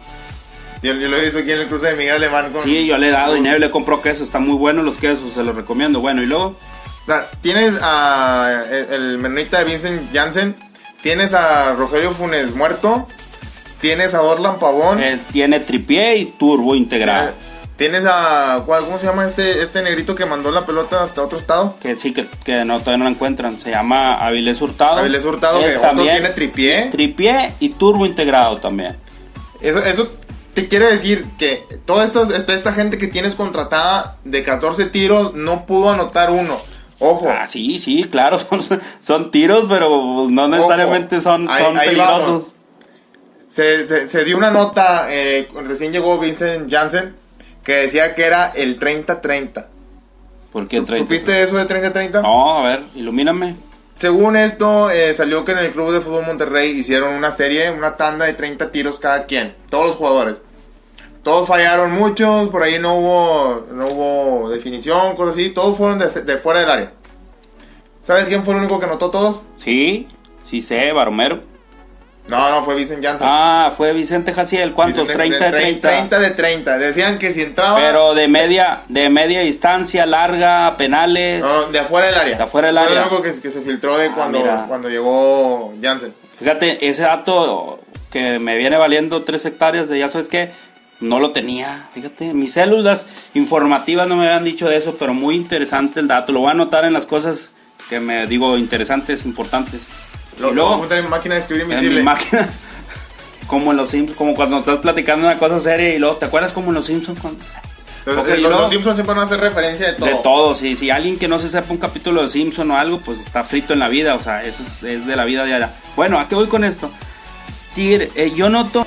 [0.83, 2.51] Yo, yo lo he visto aquí en el cruce de Miguel Alemán.
[2.53, 4.21] Con, Sí, yo le he dado dinero y le compro quesos.
[4.27, 5.33] Están muy buenos los quesos.
[5.33, 5.99] Se los recomiendo.
[5.99, 6.55] Bueno, y luego.
[7.07, 10.55] O sea, tienes a el, el menonita de Vincent Janssen.
[11.01, 13.07] Tienes a Rogelio Funes muerto.
[13.79, 15.01] Tienes a Orlan Pavón.
[15.01, 17.31] Él tiene tripié y turbo integrado.
[17.77, 18.63] Tienes a.
[18.65, 21.77] ¿cuál- ¿Cómo se llama este, este negrito que mandó la pelota hasta otro estado?
[21.79, 23.57] Que sí, que, que no, todavía no la encuentran.
[23.59, 24.97] Se llama Avilés Hurtado.
[24.97, 26.87] Avilés Hurtado, Él que otro tiene tripié.
[26.91, 28.97] Tripié y turbo integrado también.
[29.61, 30.09] Eso, eso
[30.55, 35.35] te quiere decir que toda esta, esta, esta gente que tienes contratada de 14 tiros
[35.35, 36.57] no pudo anotar uno.
[36.99, 37.27] Ojo.
[37.29, 38.59] Ah, sí, sí, claro, son,
[38.99, 42.53] son tiros, pero no necesariamente son, son ahí peligrosos.
[43.47, 47.15] se- se dio una nota, eh, recién llegó Vincent Janssen,
[47.63, 49.67] que decía que era el 30-30.
[50.51, 50.97] ¿Por qué 30?
[50.97, 52.21] ¿Supiste eso de 30-30?
[52.23, 53.55] No, a ver, ilumíname.
[53.95, 57.97] Según esto, eh, salió que en el Club de Fútbol Monterrey hicieron una serie, una
[57.97, 60.41] tanda de 30 tiros cada quien, todos los jugadores.
[61.23, 66.07] Todos fallaron muchos, por ahí no hubo, no hubo definición, cosas así, todos fueron de,
[66.07, 66.91] de fuera del área.
[68.01, 69.41] ¿Sabes quién fue el único que anotó todos?
[69.57, 70.07] Sí,
[70.45, 71.41] sí sé, Baromero.
[72.29, 73.25] No, no, fue Vincent Janssen.
[73.29, 75.03] Ah, fue Vicente Jaciel, ¿cuántos?
[75.07, 75.89] Vicente- 30 de 30.
[75.89, 76.77] 30 de 30.
[76.77, 77.77] Decían que si entraba...
[77.79, 81.41] Pero de media, de media distancia, larga, penales.
[81.41, 82.37] No, de afuera del área.
[82.37, 82.99] De afuera del Fue área.
[82.99, 84.65] lo único que, que se filtró de Ah, cuando, mira.
[84.67, 86.13] cuando llegó Janssen.
[86.37, 87.79] Fíjate, ese dato
[88.11, 90.51] que me viene valiendo 3 hectáreas de ya sabes qué,
[90.99, 91.89] no lo tenía.
[91.93, 96.31] Fíjate, mis células informativas no me habían dicho de eso, pero muy interesante el dato.
[96.31, 97.49] Lo voy a anotar en las cosas
[97.89, 99.89] que me digo interesantes, importantes.
[100.37, 101.99] Lo, y lo voy a luego, apuntar en mi máquina de escribir en invisible.
[101.99, 102.49] mi máquina,
[103.47, 106.51] como en los Simpsons, como cuando estás platicando una cosa seria y luego, ¿te acuerdas
[106.53, 107.19] como en los Simpsons?
[107.19, 107.43] Cuando-
[108.05, 110.05] Los, Ok, los- y luego- los Simpsons siempre van a hacer referencia de todo.
[110.09, 110.75] De todo, sí.
[110.75, 113.73] Si alguien que no se sepa un capítulo de Simpson o algo, pues está frito
[113.73, 114.15] en la vida.
[114.15, 115.73] O sea, eso es, es de la vida diaria.
[115.95, 116.89] Bueno, ¿a qué voy con esto?
[117.75, 118.85] Tigre, eh, yo noto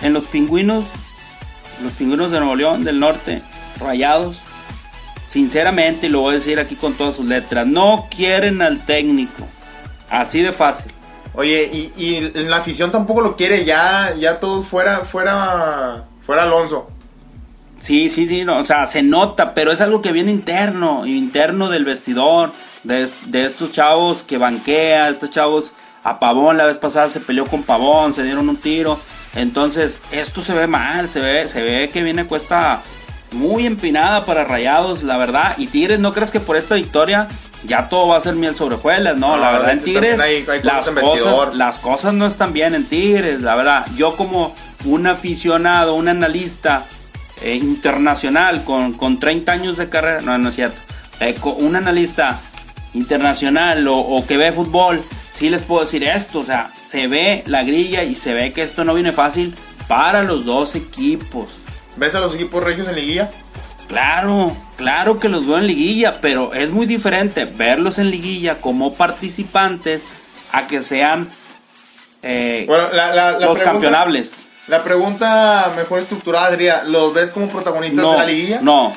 [0.00, 0.86] en los pingüinos,
[1.82, 3.42] los pingüinos de Nuevo León, del norte,
[3.78, 4.40] rayados,
[5.28, 9.46] sinceramente, y lo voy a decir aquí con todas sus letras, no quieren al técnico.
[10.10, 10.92] Así de fácil.
[11.34, 13.64] Oye, y, y la afición tampoco lo quiere.
[13.64, 16.90] Ya, ya todos fuera, fuera, fuera Alonso.
[17.78, 21.68] Sí, sí, sí, no, o sea, se nota, pero es algo que viene interno, interno
[21.68, 22.52] del vestidor,
[22.84, 25.72] de, de estos chavos que banquea, estos chavos
[26.04, 29.00] a Pavón la vez pasada se peleó con Pavón, se dieron un tiro,
[29.34, 32.82] entonces esto se ve mal, se ve, se ve que viene cuesta
[33.32, 37.28] muy empinada para Rayados, la verdad, y Tigres, ¿no crees que por esta victoria
[37.64, 39.16] ya todo va a ser miel sobre hojuelas?
[39.16, 42.84] No, No, la verdad en Tigres hay- las cosas, las cosas no están bien en
[42.84, 46.84] Tigres, la verdad, yo como un aficionado, un analista,
[47.40, 50.20] eh, internacional con, con 30 años de carrera.
[50.20, 50.76] No, no es cierto.
[51.20, 52.38] eh, un analista
[52.94, 55.02] internacional o, o que ve fútbol,
[55.42, 58.62] sí les puedo decir esto, o sea, se ve la grilla y se ve que
[58.62, 59.56] esto no viene fácil
[59.88, 61.48] para los dos equipos.
[61.96, 63.28] ¿Ves a los equipos regios en liguilla?
[63.88, 68.94] Claro, claro que los veo en liguilla, pero es muy diferente verlos en liguilla como
[68.94, 70.04] participantes
[70.52, 71.28] a que sean
[72.22, 74.44] eh, Bueno, la, la, la los pregunta- campeonables.
[74.68, 78.60] La pregunta mejor estructurada sería, ¿los ves como protagonistas No, de la liguilla?
[78.62, 78.96] no,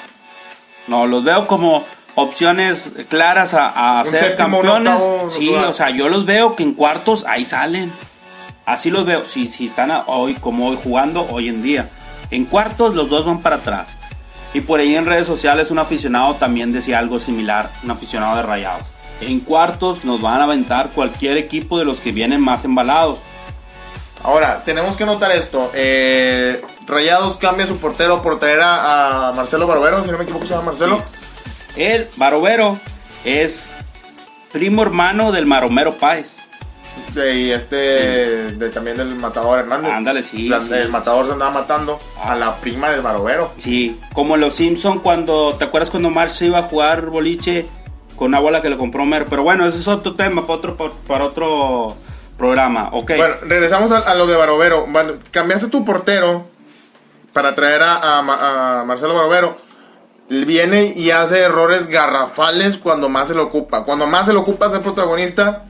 [0.86, 1.84] no, los veo como
[2.16, 4.94] opciones claras a, ser séptimo, campeones.
[4.94, 7.92] octavo sí, o sea, yo los veo que en cuartos ahí salen.
[8.66, 11.90] Así los veo, si, si están hoy como hoy jugando hoy en día.
[12.32, 13.90] En cuartos los dos van para atrás.
[14.54, 18.44] Y por ahí en redes sociales un aficionado también decía algo similar, un aficionado de
[18.44, 18.88] Rayados.
[19.22, 23.20] En cuartos nos van a aventar cualquier equipo de los que vienen más embalados.
[24.24, 25.72] Ahora, tenemos que notar esto.
[25.76, 30.46] eh, Rayados cambia su portero por traer a, a Marcelo Barbero, si no me equivoco
[30.46, 31.02] se llama Marcelo.
[31.76, 32.80] El Barovero
[33.26, 33.76] es
[34.52, 36.40] primo hermano del Maromero Páez.
[37.14, 39.92] De, y este, de, también del Matador Hernández.
[39.92, 40.50] Ándale, sí.
[40.72, 43.52] El Matador se andaba matando a la prima del Barovero.
[43.58, 47.66] Sí, como los Simpson cuando, ¿te acuerdas cuando Marx iba a jugar boliche
[48.16, 49.26] con una bola que le compró Homero?
[49.30, 51.98] Pero bueno, ese es otro tema para otro, para otro
[52.38, 53.12] programa, ok.
[53.18, 54.88] Bueno, regresamos a, a lo de Barovero.
[54.88, 56.48] Bueno, cambiaste tu portero
[57.34, 58.20] para traer a,
[58.80, 59.58] a Marcelo Barovero.
[60.30, 63.84] Viene y hace errores garrafales cuando más se lo ocupa.
[63.84, 65.66] Cuando más se lo ocupa ser protagonista,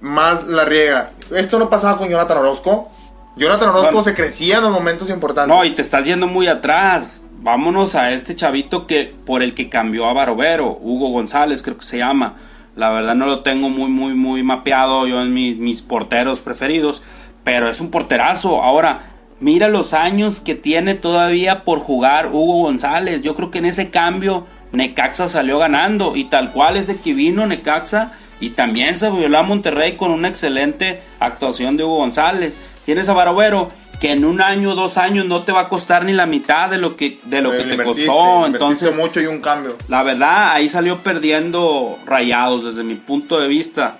[0.00, 1.10] más la riega.
[1.34, 2.88] Esto no pasaba con Jonathan Orozco.
[3.36, 4.04] Jonathan Orozco Bueno.
[4.04, 5.54] se crecía en los momentos importantes.
[5.54, 7.20] No, y te estás yendo muy atrás.
[7.38, 11.84] Vámonos a este chavito que por el que cambió a Barovero, Hugo González creo que
[11.84, 12.36] se llama.
[12.76, 17.02] La verdad no lo tengo muy muy muy mapeado yo en mis, mis porteros preferidos,
[17.42, 18.62] pero es un porterazo.
[18.62, 23.22] Ahora, mira los años que tiene todavía por jugar Hugo González.
[23.22, 27.14] Yo creo que en ese cambio Necaxa salió ganando y tal cual es de que
[27.14, 32.56] vino Necaxa y también se violó a Monterrey con una excelente actuación de Hugo González.
[32.84, 33.70] Tienes a Barovero
[34.00, 36.68] que en un año o dos años no te va a costar ni la mitad
[36.68, 38.46] de lo que de lo que te costó.
[38.46, 39.76] Entonces, mucho y un cambio.
[39.88, 43.96] la verdad, ahí salió perdiendo rayados desde mi punto de vista.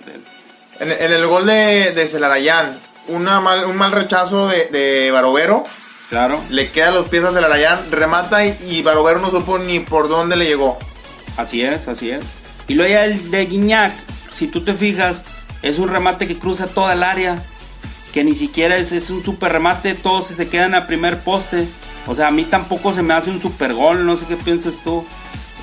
[0.79, 5.65] En, en el gol de, de Celarayán, una mal, un mal rechazo de, de Barovero.
[6.09, 6.41] Claro.
[6.49, 10.35] Le queda los pies a Celarayán, remata y, y Barovero no supo ni por dónde
[10.35, 10.77] le llegó.
[11.35, 12.23] Así es, así es.
[12.67, 13.93] Y luego ya el de Guiñac,
[14.33, 15.23] si tú te fijas,
[15.61, 17.43] es un remate que cruza toda el área.
[18.13, 21.67] Que ni siquiera es, es un super remate, todos se quedan a primer poste.
[22.07, 24.77] O sea, a mí tampoco se me hace un super gol, no sé qué piensas
[24.83, 25.05] tú.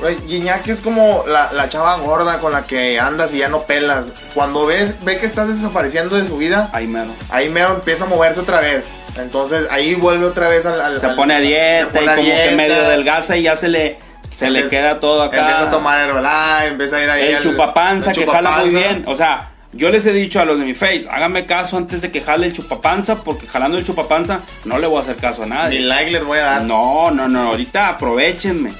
[0.01, 3.63] Güey, Guiñac es como la, la chava gorda con la que andas y ya no
[3.63, 4.07] pelas.
[4.35, 7.11] Cuando ves, ve que estás desapareciendo de su vida, Ahí mero.
[7.31, 8.87] ahí mero empieza a moverse otra vez.
[9.17, 10.81] Entonces ahí vuelve otra vez al.
[10.81, 13.55] al- Se al- pone a dieta pone y a como que medio delgaza y ya
[13.55, 13.97] se le,
[14.35, 15.39] se le queda todo acá.
[15.39, 17.29] Empieza a tomar Herbalife, empieza a ir ahí.
[17.29, 19.05] el al- chupapanza que jala muy bien.
[19.07, 22.11] O sea, yo les he dicho a los de mi face, háganme caso antes de
[22.11, 25.47] que jale el chupapanza, porque jalando el chupapanza no le voy a hacer caso a
[25.47, 25.81] Ni nadie.
[25.81, 26.63] like les voy a dar.
[26.63, 28.73] No, no, no, ahorita aprovechenme.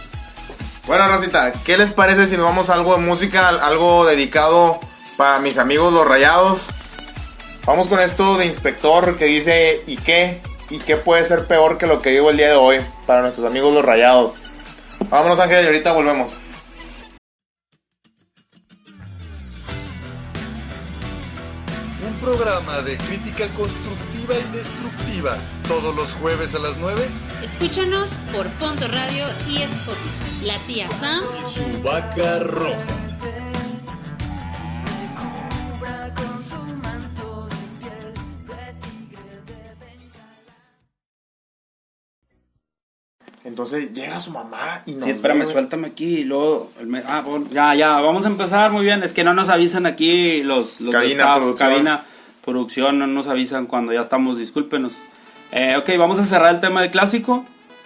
[0.87, 4.81] Bueno, Rosita, ¿qué les parece si nos vamos a algo de música, algo dedicado
[5.17, 6.69] para mis amigos los rayados?
[7.65, 10.43] Vamos con esto de inspector que dice ¿y qué?
[10.69, 13.47] ¿Y qué puede ser peor que lo que vivo el día de hoy para nuestros
[13.47, 14.35] amigos los rayados?
[15.09, 16.37] Vámonos Ángel y ahorita volvemos.
[22.07, 25.39] Un programa de crítica constructiva y destructiva.
[25.67, 27.09] Todos los jueves a las 9.
[27.43, 30.24] Escúchanos por Fondo Radio y Spotify.
[30.47, 32.77] La tía Sam y su vaca roja.
[43.45, 46.71] Entonces llega su mamá y nos Sí, espérame, ve, suéltame aquí y luego...
[46.81, 49.03] el me- ah, bueno, ya, ya, vamos a empezar muy bien.
[49.03, 51.71] Es que no nos avisan aquí los, los Cabina, staff, producción.
[51.71, 52.05] cabina,
[52.43, 54.95] producción, no nos avisan cuando ya estamos, discúlpenos.
[55.53, 57.45] Eh, ok, vamos a cerrar el tema del clásico.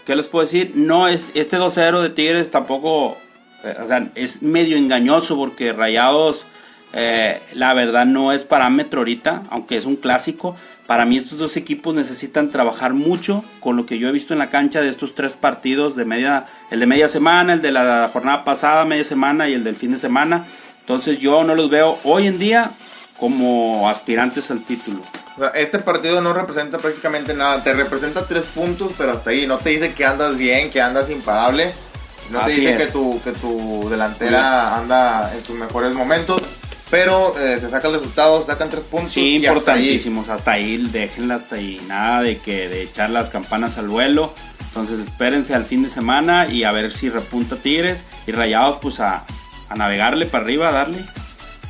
[0.08, 0.72] ¿Qué les puedo decir?
[0.74, 3.18] No, es, este 2-0 de Tigres tampoco...
[3.62, 6.46] eh, es medio engañoso porque Rayados...
[6.94, 10.56] eh, la verdad no es parámetro ahorita, aunque es un clásico.
[10.86, 14.38] Para mí estos dos equipos necesitan trabajar mucho con lo que yo he visto en
[14.38, 18.08] la cancha de estos tres partidos de media, el de media semana, el de la
[18.10, 20.46] jornada pasada, media semana y el del fin de semana.
[20.80, 22.70] Entonces yo no los veo hoy en día
[23.18, 25.02] como aspirantes al título.
[25.54, 27.62] Este partido no representa prácticamente nada.
[27.62, 29.46] Te representa tres puntos, pero hasta ahí.
[29.46, 31.72] No te dice que andas bien, que andas imparable.
[32.30, 32.86] No te dice es.
[32.86, 36.42] que tu, que tu delantera anda en sus mejores momentos.
[36.90, 39.12] Pero eh, se sacan resultados, sacan tres puntos.
[39.12, 39.56] Sí, y hasta ahí.
[39.58, 40.28] importantísimos.
[40.30, 41.80] Hasta ahí, déjenla hasta ahí.
[41.86, 44.32] Nada de que de echar las campanas al vuelo.
[44.68, 48.04] Entonces espérense al fin de semana y a ver si repunta Tigres.
[48.26, 49.24] Y Rayados, pues a,
[49.68, 50.98] a navegarle para arriba, a darle.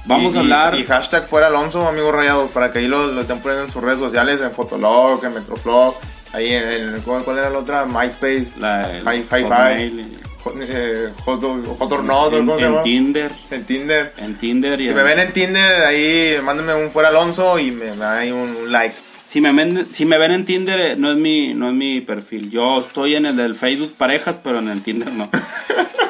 [0.09, 0.75] Vamos Y- a y- hablar.
[0.79, 3.83] Y, hashtag fuera Alonso, amigos rayados, para que ahí lo, lo estén poniendo en sus
[3.83, 5.95] redes sociales, en Fotolog, en Metroflog,
[6.33, 6.65] ahí en,
[6.97, 7.85] en- ¿cuál, cuál era la otra?
[7.87, 12.83] MySpace, La- el Hi- Hi-Fi, Hotmail, Hot, or Not, en, ¿cómo se en?
[12.83, 13.31] Tinder.
[13.51, 14.13] En Tinder.
[14.17, 17.71] En Tinder y Si en- me ven en Tinder, ahí mándenme un fuera Alonso y
[17.71, 18.95] me, me dan ahí un, un like.
[19.29, 22.01] Si me, ven, si me ven en Tinder, eh, no es, mi, no es mi
[22.01, 22.51] perfil.
[22.51, 25.29] Yo estoy en el del Facebook parejas, pero en el Tinder no.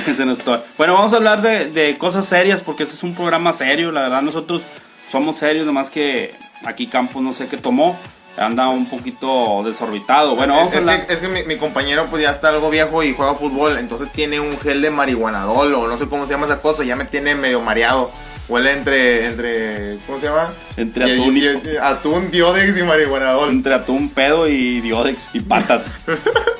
[0.78, 3.92] Bueno, vamos a hablar de, de cosas serias porque este es un programa serio.
[3.92, 4.62] La verdad, nosotros
[5.10, 7.98] somos serios, nomás que aquí Campos no sé qué tomó.
[8.36, 10.34] Anda un poquito desorbitado.
[10.34, 11.06] Bueno, vamos es, a hablar.
[11.06, 14.10] que, es que mi, mi compañero pues ya está algo viejo y juega fútbol, entonces
[14.10, 17.04] tiene un gel de marihuanadol o no sé cómo se llama esa cosa, ya me
[17.04, 18.10] tiene medio mareado.
[18.48, 20.52] Huele entre, entre, ¿cómo se llama?
[20.76, 23.50] Entre atún y- y- y- atún, diodex y marihuanadol.
[23.50, 25.86] Entre atún, pedo y diodex y patas.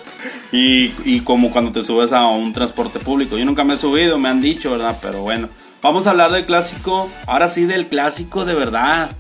[0.57, 3.37] y, como cuando te subes a un transporte público.
[3.37, 4.97] Yo nunca me he subido, me han dicho, ¿verdad?
[5.03, 5.49] Pero bueno,
[5.83, 7.11] vamos a hablar del clásico.
[7.27, 9.11] Ahora sí, del clásico de verdad.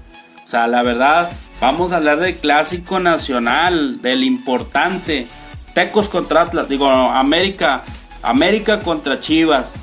[0.44, 5.26] O sea, la verdad, vamos a hablar del clásico nacional, del importante.
[5.74, 7.82] Tecos contra Atlas, digo, América,
[8.22, 9.74] América contra Chivas.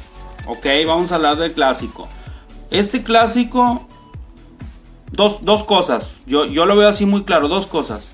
[0.45, 2.07] Ok, vamos a hablar del clásico.
[2.69, 3.89] Este clásico
[5.11, 6.11] dos, dos cosas.
[6.25, 8.11] Yo, yo lo veo así muy claro, dos cosas.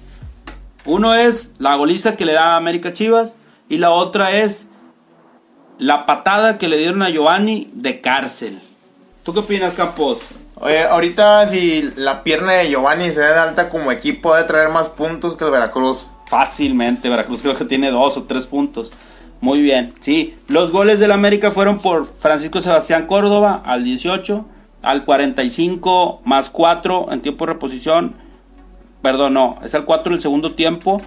[0.88, 3.36] Uno es la goliza que le da a América Chivas
[3.68, 4.70] y la otra es
[5.78, 8.62] la patada que le dieron a Giovanni de cárcel.
[9.24, 10.20] ¿Tú qué opinas, Campos?
[10.56, 14.70] Oye, ahorita si la pierna de Giovanni se da de alta como equipo, debe traer
[14.70, 16.08] más puntos que el Veracruz.
[16.26, 18.92] Fácilmente, Veracruz creo que tiene dos o tres puntos.
[19.42, 20.36] Muy bien, sí.
[20.48, 24.46] Los goles del América fueron por Francisco Sebastián Córdoba al 18,
[24.82, 28.16] al 45 más 4 en tiempo de reposición.
[29.02, 31.02] Perdón, no, es al 4 del segundo tiempo.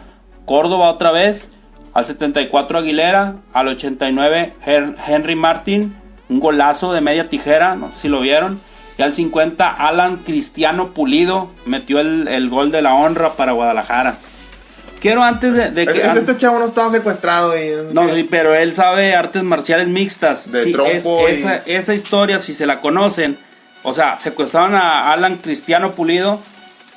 [0.47, 1.49] Córdoba otra vez.
[1.93, 3.37] Al 74 Aguilera.
[3.53, 5.97] Al 89 Her- Henry Martin.
[6.29, 8.61] Un golazo de media tijera, no sé si lo vieron.
[8.99, 14.17] Y al 50 Alan Cristiano Pulido metió el, el gol de la honra para Guadalajara.
[15.01, 15.99] Quiero antes de, que...
[16.03, 20.53] es- este chavo no estaba secuestrado y No, sí, pero él sabe artes marciales mixtas.
[20.53, 23.39] De Sí, es- y- esa, esa historia, si se la conocen,
[23.83, 26.39] o sea, secuestraron a Alan Cristiano Pulido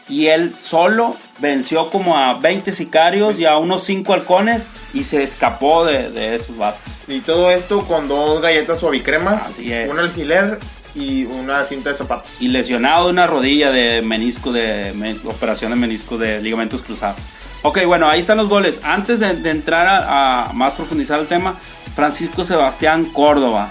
[0.10, 5.24] y él solo venció como a 20 sicarios y a unos 5 halcones y se
[5.24, 6.82] escapó de, de esos vatos.
[7.08, 9.50] Y todo esto con dos galletas suavicremas,
[9.90, 10.60] un alfiler
[10.96, 12.30] y una cinta de zapatos.
[12.40, 14.94] Y lesionado de una rodilla de menisco, de
[15.26, 17.18] operación de menisco de ligamentos cruzados.
[17.64, 18.82] Ok, bueno, ahí están los goles.
[18.84, 21.56] Antes de, de entrar a, a más profundizar el tema,
[21.96, 23.70] Francisco Sebastián Córdoba.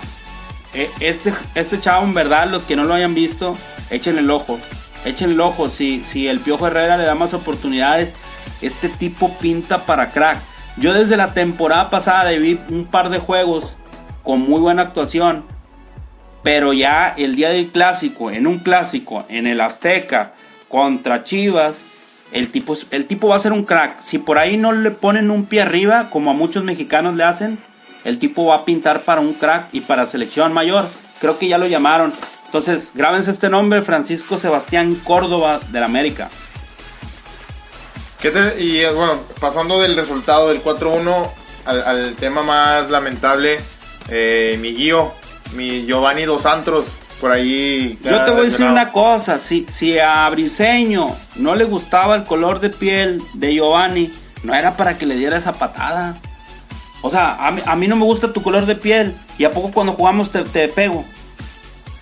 [0.75, 3.57] Eh, Este, este chavo, en verdad, los que no lo hayan visto,
[3.91, 4.59] echen el ojo.
[5.05, 5.69] Echen el ojo.
[5.69, 8.13] Si, si el Piojo Herrera le da más oportunidades,
[8.61, 10.39] este tipo pinta para crack.
[10.77, 13.77] Yo desde la temporada pasada le vi un par de juegos
[14.23, 15.45] con muy buena actuación.
[16.43, 20.33] Pero ya el día del clásico, en un clásico, en el Azteca,
[20.69, 21.83] contra Chivas,
[22.33, 24.01] el tipo, el tipo va a ser un crack.
[24.01, 27.59] Si por ahí no le ponen un pie arriba, como a muchos mexicanos le hacen,
[28.05, 30.89] el tipo va a pintar para un crack y para selección mayor.
[31.21, 32.13] Creo que ya lo llamaron.
[32.53, 36.29] Entonces, grábense este nombre, Francisco Sebastián Córdoba del América.
[38.21, 41.31] ¿Qué te- y eh, bueno, pasando del resultado del 4-1
[41.65, 43.59] al, al tema más lamentable,
[44.11, 45.13] eh, mi guío,
[45.55, 47.99] mi Giovanni Dos Santos, por ahí.
[48.05, 52.25] Yo te voy a decir una cosa, si, si a Briseño no le gustaba el
[52.25, 54.13] color de piel de Giovanni,
[54.43, 56.17] no era para que le diera esa patada.
[57.01, 59.53] O sea, a mí, a mí no me gusta tu color de piel y a
[59.53, 61.03] poco cuando jugamos te, te pego.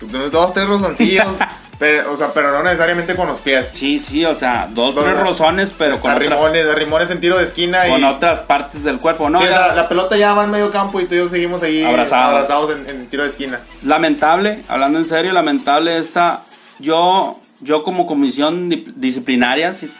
[0.01, 1.25] Dos, tres rozoncillos,
[1.79, 3.69] pero, o sea, pero no necesariamente con los pies.
[3.71, 7.37] Sí, sí, o sea, dos, Dos- tres rozones, pero con otras, Arrimones, arrimones en tiro
[7.37, 7.91] de esquina y.
[7.91, 9.29] con otras partes del cuerpo.
[9.29, 11.29] No, Sí, o sea, la pelota ya va en medio campo y tú y yo
[11.29, 12.33] seguimos ahí Abrazados.
[12.33, 13.59] abrazados en, en tiro de esquina.
[13.83, 16.41] lamentable, hablando en serio, lamentable esta.
[16.79, 19.91] Yo, yo como comisión di- disciplinaria, si,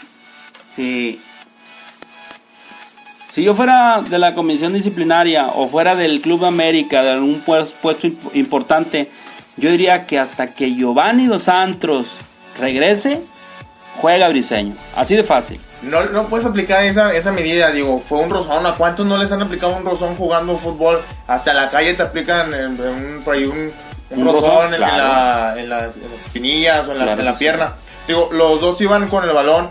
[0.69, 1.21] si,
[3.31, 7.69] si yo fuera de la comisión disciplinaria o fuera del Club América, de algún pues-
[7.81, 9.09] puesto imp- importante,
[9.61, 12.17] yo diría que hasta que Giovanni Dos Santos
[12.59, 13.21] regrese,
[14.01, 14.75] juega Briseño.
[14.95, 15.59] Así de fácil.
[15.83, 18.65] No, no puedes aplicar esa, esa medida, digo, fue un rozón.
[18.65, 21.01] ¿A cuántos no les han aplicado un rozón jugando fútbol?
[21.27, 23.71] Hasta en la calle te aplican eh, un, por ahí un,
[24.11, 24.97] un Un rozón, rozón, en, en claro.
[24.97, 27.39] la- en las, en las espinillas o en la, Claro en la sí.
[27.39, 27.73] pierna.
[28.07, 29.69] Digo, los dos iban con el balón.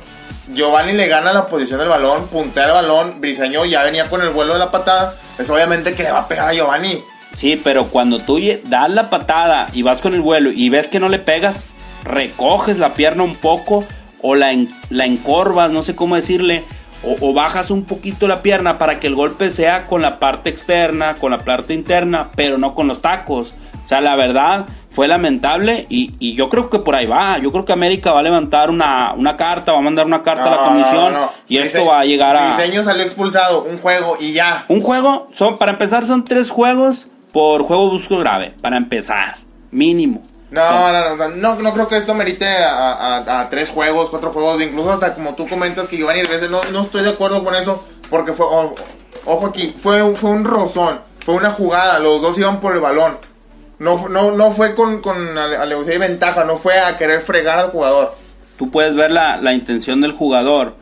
[0.53, 3.21] Giovanni le gana la posición del balón, puntea el balón.
[3.21, 5.15] Briseño ya venía con el vuelo de la patada.
[5.37, 7.03] Pues obviamente que le va a pegar a Giovanni.
[7.35, 11.01] Sí, pero cuando tú das la patada y vas con el vuelo y ves que
[11.01, 11.69] no le pegas,
[12.05, 13.85] recoges la pierna un poco
[14.23, 16.65] o la, en- la encorvas, no sé cómo decirle,
[17.03, 20.51] o, o bajas un poquito la pierna para que el golpe sea con la parte
[20.51, 23.55] externa, con la parte interna, pero no con los tacos.
[23.85, 27.39] O sea, la verdad fue lamentable y, y yo creo que por ahí va.
[27.39, 30.45] Yo creo que América va a levantar una, una carta, va a mandar una carta
[30.47, 31.33] a la comisión no, no.
[31.49, 32.49] y esto va a llegar a...
[32.57, 34.65] Diseño salió expulsado, un juego y ya.
[34.69, 39.37] Un juego, son, para empezar son tres juegos por juego busco grave, para empezar,
[39.71, 40.23] mínimo.
[40.51, 44.33] No, no, no, no, no, creo que esto merite a, a- a tres juegos, cuatro
[44.33, 47.55] juegos, incluso hasta como tú comentas que Giovanni regrese, no, no estoy de acuerdo con
[47.55, 48.47] eso, porque fue,
[49.27, 52.81] ojo aquí, fue, un- fue un rozón, fue una jugada, los dos iban por el
[52.81, 53.17] balón.
[53.79, 57.59] No, no, no fue con, con ale- alevosía y ventaja, no fue a querer fregar
[57.61, 58.15] al jugador.
[58.59, 60.75] Tú puedes ver la, la intención del jugador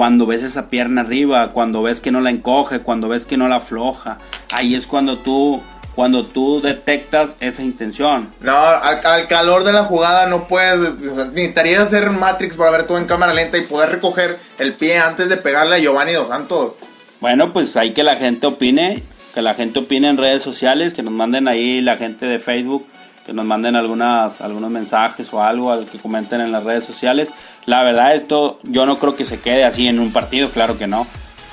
[0.00, 3.48] cuando ves esa pierna arriba, cuando ves que no la encoge, cuando ves que no
[3.48, 4.16] la afloja.
[4.50, 5.60] Ahí es cuando tú,
[5.94, 8.30] cuando tú detectas esa intención.
[8.40, 12.70] No, al, al calor de la jugada no puedes, o sea, necesitarías hacer Matrix para
[12.70, 16.14] ver todo en cámara lenta y poder recoger el pie antes de pegarle a Giovanni
[16.14, 16.78] Dos Santos.
[17.20, 19.02] Bueno, pues hay que la gente opine,
[19.34, 22.86] que la gente opine en redes sociales, que nos manden ahí la gente de Facebook,
[23.30, 27.32] que nos manden algunas, algunos mensajes o algo, al que comenten en las redes sociales.
[27.64, 30.88] La verdad esto yo no creo que se quede así en un partido, claro que
[30.88, 31.06] no.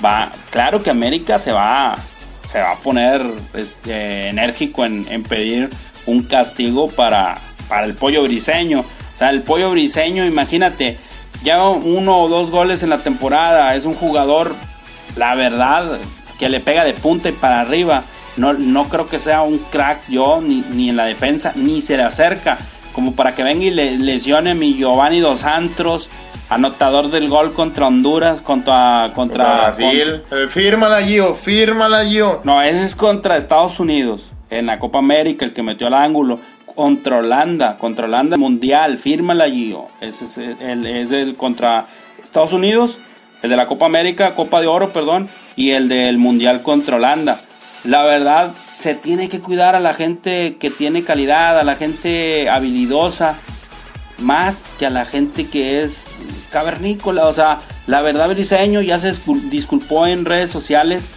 [0.04, 1.94] Va, claro que América se va,
[2.42, 3.24] se va a poner
[3.54, 5.70] este, enérgico en, en pedir
[6.06, 7.36] un castigo para,
[7.68, 8.80] para el pollo briseño.
[8.80, 10.98] O sea, el pollo briseño, imagínate,
[11.44, 14.56] ya uno o dos goles en la temporada, es un jugador
[15.14, 16.00] la verdad,
[16.40, 18.02] que le pega de punta y para arriba.
[18.38, 21.96] No, no creo que sea un crack yo, ni, ni en la defensa, ni se
[21.96, 22.58] le acerca.
[22.92, 26.10] Como para que venga y le lesione mi Giovanni Dos Santos,
[26.48, 30.22] anotador del gol contra Honduras, contra, contra, Contra Brasil.
[30.32, 32.40] Eh, fírmala, Gio, fírmala, Gio.
[32.44, 34.32] no, ese es contra Estados Unidos.
[34.50, 36.40] En la Copa América, el que metió al ángulo.
[36.74, 39.86] Contra Holanda, contra Holanda Mundial, fírmala Gio.
[40.00, 41.86] Ese es el, es el contra
[42.22, 42.98] Estados Unidos,
[43.42, 47.40] el de la Copa América, Copa de Oro, perdón, y el del Mundial contra Holanda.
[47.84, 52.48] La verdad, se tiene que cuidar a la gente que tiene calidad, a la gente
[52.50, 53.34] habilidosa,
[54.18, 56.08] más que a la gente que es
[56.50, 57.26] cavernícola.
[57.26, 61.08] O sea, la verdad, Briseño ya se discul- disculpó en redes sociales,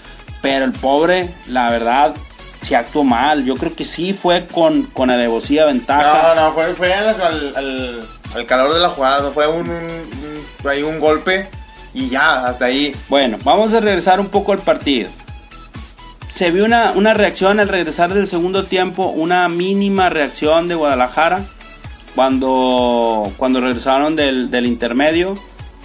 [0.42, 2.14] pero el pobre, la verdad,
[2.62, 3.44] se actuó mal.
[3.44, 6.34] Yo creo que sí fue con, con alevosía, ventaja.
[6.36, 8.00] No, no, fue, fue al, al- al-
[8.36, 11.50] al calor de la jugada, fue un, un- un- ahí un golpe
[11.94, 12.96] y ya, hasta ahí.
[13.10, 15.10] Bueno, vamos a regresar un poco al partido.
[16.32, 21.46] Se vio una, una reacción al regresar del segundo tiempo, una mínima reacción de Guadalajara.
[22.16, 25.38] Cuando, cuando regresaron del, del intermedio,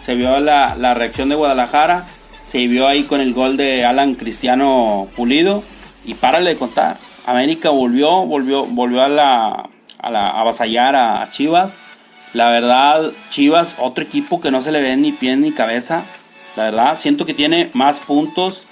[0.03, 2.07] se vio la, la reacción de Guadalajara.
[2.45, 5.65] Se vio ahí con el gol de Alan Cristiano Pulido.
[6.05, 6.99] Y párale de contar.
[7.27, 9.69] América volvió, volvió, volvió a la,
[9.99, 11.77] a la a avasallar a Chivas.
[12.35, 16.05] La verdad, Chivas, otro equipo que no se le ve ni pie ni cabeza.
[16.55, 18.65] La verdad, siento que tiene más puntos,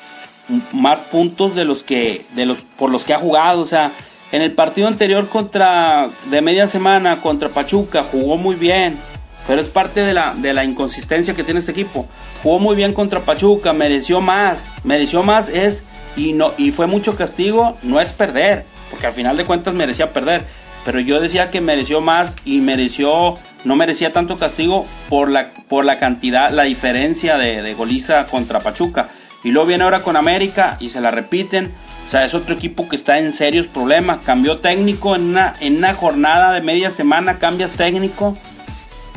[0.72, 3.60] más puntos de los que, de los, por los que ha jugado.
[3.60, 3.92] O sea,
[4.32, 8.98] en el partido anterior contra, de media semana contra Pachuca, jugó muy bien.
[9.46, 12.08] Pero es parte de la, de la inconsistencia que tiene este equipo.
[12.42, 14.68] Jugó muy bien contra Pachuca, mereció más.
[14.84, 15.84] Mereció más es,
[16.16, 18.64] y, no, y fue mucho castigo, no es perder.
[18.90, 20.46] Porque al final de cuentas merecía perder.
[20.84, 25.84] Pero yo decía que mereció más y mereció, no merecía tanto castigo por la, por
[25.84, 29.08] la cantidad, la diferencia de, de goliza contra Pachuca.
[29.44, 31.72] Y luego viene ahora con América y se la repiten.
[32.06, 34.18] O sea, es otro equipo que está en serios problemas.
[34.24, 38.36] Cambió técnico en una, en una jornada de media semana, cambias técnico.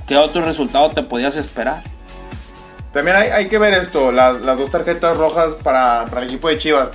[0.07, 1.81] ¿Qué otro resultado te podías esperar?
[2.93, 6.47] También hay, hay que ver esto, la- las dos tarjetas rojas para, para el equipo
[6.49, 6.89] de Chivas.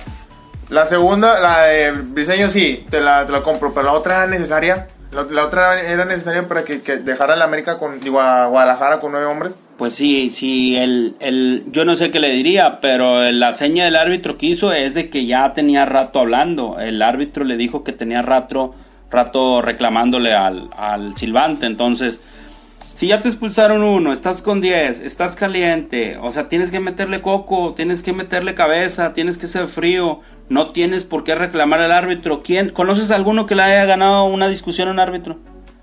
[0.69, 4.27] La segunda, la de Briseño sí, te la, te la compro, pero la otra era
[4.27, 4.87] necesaria.
[5.11, 8.47] La, la otra era necesaria para que, que dejara a la América con, digo, a
[8.47, 9.59] Guadalajara con nueve hombres.
[9.77, 13.95] Pues sí, sí, el, el, yo no sé qué le diría, pero la seña del
[13.95, 16.79] árbitro que hizo es de que ya tenía rato hablando.
[16.79, 18.75] El árbitro le dijo que tenía rato,
[19.09, 21.65] rato reclamándole al, al silbante.
[21.65, 22.21] Entonces,
[22.93, 27.23] si ya te expulsaron uno, estás con 10, estás caliente, o sea, tienes que meterle
[27.23, 30.19] coco, tienes que meterle cabeza, tienes que ser frío,
[30.49, 32.43] no tienes por qué reclamar al árbitro.
[32.43, 32.69] ¿Quién?
[32.69, 35.39] ¿Conoces a alguno que le haya ganado una discusión a un árbitro?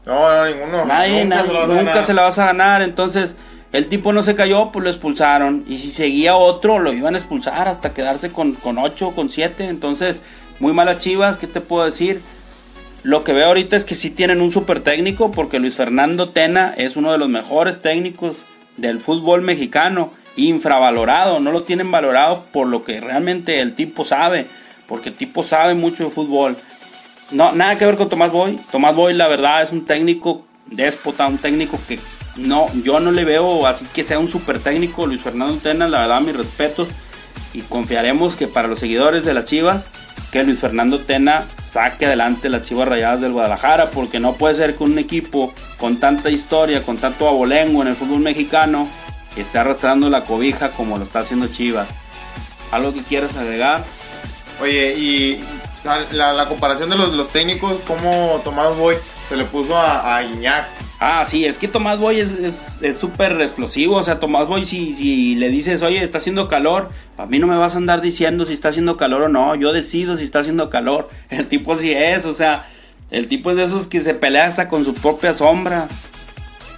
[0.07, 0.85] No, no, ninguno.
[0.85, 2.83] Nadie, Nunca nadie, se nunca se la vas a ganar.
[2.83, 3.37] Entonces,
[3.73, 5.65] el tipo no se cayó, pues lo expulsaron.
[5.69, 9.69] Y si seguía otro, lo iban a expulsar hasta quedarse con, con 8, con 7.
[9.69, 10.23] Entonces,
[10.59, 12.21] muy malas chivas, ¿qué te puedo decir?
[13.03, 16.75] Lo que veo ahorita es que sí tienen un super técnico, porque Luis Fernando Tena
[16.77, 18.39] es uno de los mejores técnicos
[18.77, 24.47] del fútbol mexicano, infravalorado, no lo tienen valorado por lo que realmente el tipo sabe,
[24.87, 26.57] porque el tipo sabe mucho de fútbol.
[27.31, 28.59] No, nada que ver con Tomás Boy.
[28.71, 31.99] Tomás Boy, la verdad, es un técnico déspota, un técnico que
[32.37, 36.01] no, yo no le veo así que sea un super técnico Luis Fernando Tena, la
[36.01, 36.89] verdad mis respetos
[37.53, 39.89] y confiaremos que para los seguidores de las Chivas
[40.31, 44.77] que Luis Fernando Tena saque adelante las Chivas Rayadas del Guadalajara porque no puede ser
[44.77, 48.89] que un equipo con tanta historia, con tanto abolengo en el fútbol mexicano
[49.37, 51.89] esté arrastrando la cobija como lo está haciendo Chivas.
[52.71, 53.85] ¿Algo que quieras agregar?
[54.61, 55.41] Oye, y
[56.13, 58.97] la, comparación de los, los técnicos, como Tomás Boy
[59.31, 60.67] se le puso a, a Iñak.
[60.99, 63.97] Ah, sí, es que Tomás Boy es súper explosivo.
[63.97, 67.47] O sea, Tomás Boy, si, si le dices, oye, está haciendo calor, a mí no
[67.47, 69.55] me vas a andar diciendo si está haciendo calor o no.
[69.55, 71.09] Yo decido si está haciendo calor.
[71.31, 72.67] El tipo sí es, o sea,
[73.13, 75.87] el tipo es de esos que se pelea hasta con su propia sombra.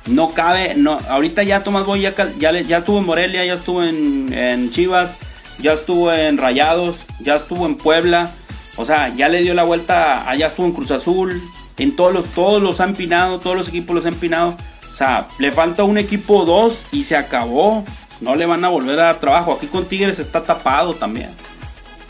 [0.07, 3.82] No cabe, no, ahorita ya Tomás Boy ya, ya, ya estuvo en Morelia, ya estuvo
[3.82, 5.16] en, en Chivas,
[5.59, 8.30] ya estuvo en Rayados, ya estuvo en Puebla.
[8.76, 11.40] O sea, ya le dio la vuelta, allá estuvo en Cruz Azul,
[11.78, 14.56] en todos los, todos los han pinado, todos los equipos los han pinado.
[14.92, 17.84] O sea, le falta un equipo o dos y se acabó.
[18.20, 19.54] No le van a volver a dar trabajo.
[19.54, 21.30] Aquí con Tigres está tapado también.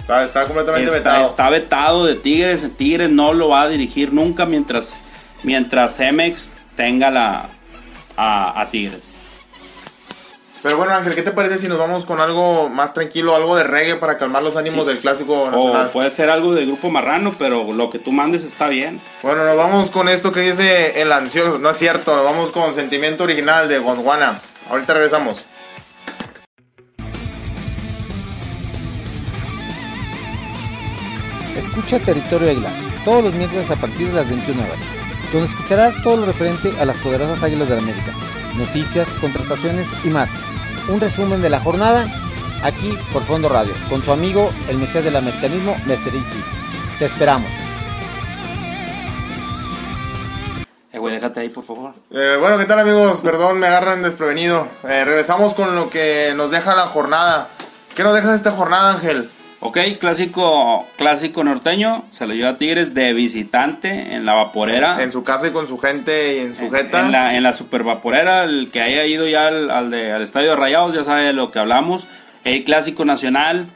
[0.00, 1.24] Está, completamente está, vetado.
[1.24, 2.68] Está vetado de Tigres.
[2.76, 4.98] Tigres no lo va a dirigir nunca mientras,
[5.42, 7.48] mientras Cemex tenga la,
[8.16, 9.11] a, a Tigres.
[10.62, 13.64] Pero bueno, Ángel, ¿qué te parece si nos vamos con algo más tranquilo, algo de
[13.64, 14.90] reggae para calmar los ánimos Sí.
[14.92, 15.86] del clásico nacional?
[15.88, 19.00] O puede ser algo de grupo marrano, pero lo que tú mandes está bien.
[19.22, 21.58] Bueno, nos vamos con esto que dice el ansioso.
[21.58, 24.38] No es cierto, nos vamos con Sentimiento Original de Gondwana.
[24.70, 25.46] Ahorita regresamos.
[31.56, 32.70] Escucha Territorio Águila
[33.04, 34.78] todos los miércoles a partir de las 21 horas,
[35.32, 38.12] donde escucharás todo lo referente a las poderosas Águilas del América,
[38.56, 40.28] noticias, contrataciones y más.
[40.88, 42.06] Un resumen de la jornada
[42.62, 46.14] aquí por Fondo Radio, con su amigo el Mesías del Americanismo, Mr.
[46.14, 46.44] Easy.
[46.98, 47.50] Te esperamos.
[50.92, 51.94] Eh, güey, déjate ahí, por favor.
[52.10, 53.20] Eh, bueno, ¿qué tal amigos?
[53.20, 54.66] Perdón, me agarran desprevenido.
[54.82, 57.48] Eh, regresamos con lo que nos deja la jornada.
[57.94, 59.30] ¿Qué nos deja esta jornada, Ángel?
[59.64, 62.04] Ok, clásico, clásico norteño.
[62.10, 65.00] Se lo lleva a Tigres de visitante en la vaporera.
[65.02, 67.00] En su casa y con su gente y en su jeta.
[67.00, 70.22] En la, en la super vaporera, el que haya ido ya al, al de- al
[70.22, 72.08] estadio de Rayados ya sabe de lo que hablamos.
[72.42, 73.66] El clásico nacional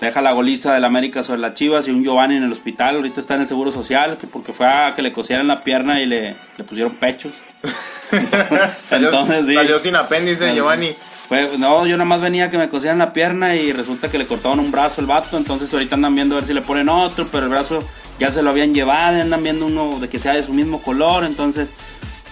[0.00, 2.96] deja la goliza del América sobre las Chivas y un Giovanni en el hospital.
[2.96, 6.00] Ahorita está en el seguro social que porque fue a que le cosieran la pierna
[6.00, 7.34] y le, le pusieron pechos.
[8.84, 9.54] Salió, Entonces, sí.
[9.54, 10.54] salió sin apéndice.
[10.54, 10.92] Giovanni.
[11.28, 14.28] Fue, no, yo nada más venía que me cosieran la pierna y resulta que le
[14.28, 15.36] cortaron un brazo el vato.
[15.36, 17.82] Entonces ahorita andan viendo a ver si le ponen otro, pero el brazo
[18.20, 19.20] ya se lo habían llevado.
[19.20, 21.24] Andan viendo uno de que sea de su mismo color.
[21.24, 21.72] Entonces,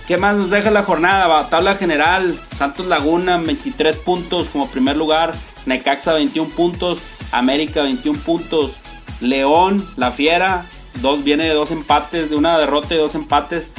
[0.07, 1.49] ¿qué más nos deja la jornada?
[1.49, 5.34] Tabla general: Santos Laguna 23 puntos como primer lugar,
[5.66, 7.01] Necaxa 21 puntos,
[7.32, 8.76] América 21 puntos,
[9.20, 10.66] León, La Fiera,
[11.03, 13.72] dos, viene de dos empates, de una derrota y dos empates.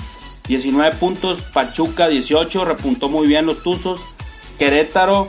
[0.49, 4.01] 19 puntos, Pachuca 18, repuntó muy bien los Tuzos.
[4.57, 5.27] Querétaro,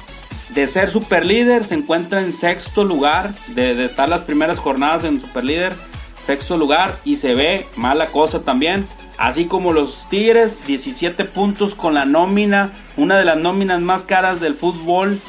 [0.51, 5.75] de ser superlíder, se encuentra en sexto lugar, de, estar las primeras jornadas en superlíder,
[6.21, 8.87] sexto lugar, y se ve mala cosa también.
[9.19, 14.41] Así como los Tigres, 17 puntos con la nómina, una de las nóminas más caras
[14.41, 15.21] del fútbol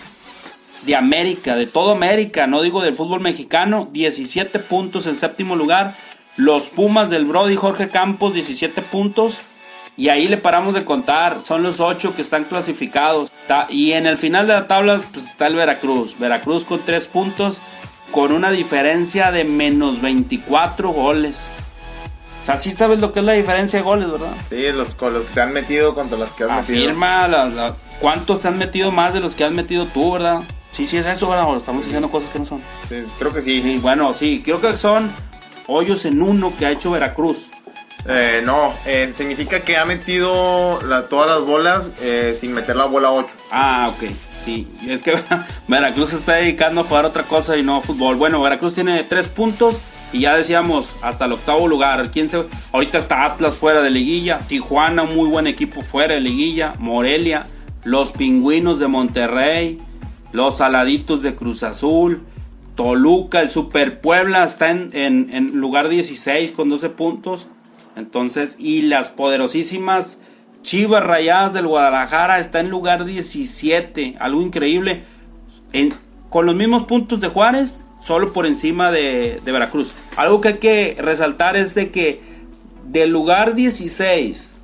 [0.86, 5.96] de América, de todo América, no digo del fútbol mexicano, 17 puntos en séptimo lugar.
[6.36, 9.42] Los Pumas del Brody Jorge Campos, 17 puntos.
[9.98, 13.32] Y ahí le paramos de contar, son los 8 que están clasificados.
[13.70, 16.18] Y en el final de la tabla pues, está el Veracruz.
[16.20, 17.58] Veracruz con 3 puntos,
[18.12, 21.50] con una diferencia de menos 24 goles.
[22.44, 24.32] O sea, sí sabes lo que es la diferencia de goles, ¿verdad?
[24.48, 26.86] Sí, los, con los que te han metido contra los que has metido.
[26.86, 30.42] Afirma la- la- cuántos te han metido más de los que has metido tú, ¿verdad?
[30.72, 31.48] Sí, sí es eso, ¿verdad?
[31.50, 32.62] O estamos diciendo cosas que no son.
[32.88, 33.62] Sí, creo que sí.
[33.64, 35.12] Sí, bueno, sí, creo que son
[35.66, 37.50] hoyos en uno que ha hecho Veracruz.
[38.10, 40.80] Eh, no, eh, significa que ha metido
[41.10, 43.28] todas las bolas eh, sin meter la bola 8.
[43.52, 44.10] Ah, ok.
[44.44, 45.14] Sí, es que
[45.68, 48.16] Veracruz está dedicando a jugar otra cosa y no fútbol.
[48.16, 49.76] Bueno, Veracruz tiene tres puntos
[50.14, 52.10] y ya decíamos hasta el octavo lugar.
[52.12, 52.46] ¿Quién se...
[52.72, 57.46] Ahorita está Atlas fuera de liguilla, Tijuana, muy buen equipo fuera de liguilla, Morelia,
[57.84, 59.82] los Pingüinos de Monterrey,
[60.32, 62.24] los Saladitos de Cruz Azul,
[62.76, 67.48] Toluca, el Super Puebla está en lugar 16 con 12 puntos.
[67.98, 70.20] Entonces, y las poderosísimas
[70.62, 74.16] Chivas Rayadas del Guadalajara está en lugar 17.
[74.20, 75.04] Algo increíble.
[76.30, 79.94] Con los mismos puntos de Juárez, solo por encima de, de Veracruz.
[80.16, 82.22] Algo que hay que resaltar es de que
[82.86, 84.58] del lugar 16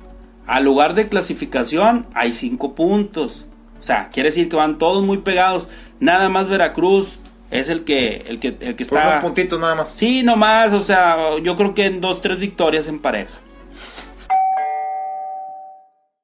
[0.46, 3.46] al lugar de clasificación hay 5 puntos.
[3.80, 5.68] O sea, quiere decir que van todos muy pegados.
[6.00, 7.18] Nada más Veracruz
[7.50, 9.08] es el que, el que, el que Por está.
[9.10, 9.90] unos puntitos nada más.
[9.90, 13.32] Sí, nomás, o sea, yo creo que en dos, tres victorias en pareja.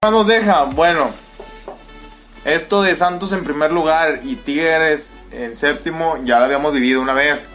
[0.03, 0.65] ¿Qué nos deja?
[0.65, 1.11] Bueno,
[2.45, 7.13] Esto de Santos en primer lugar y Tigres en séptimo ya lo habíamos vivido una
[7.13, 7.53] vez.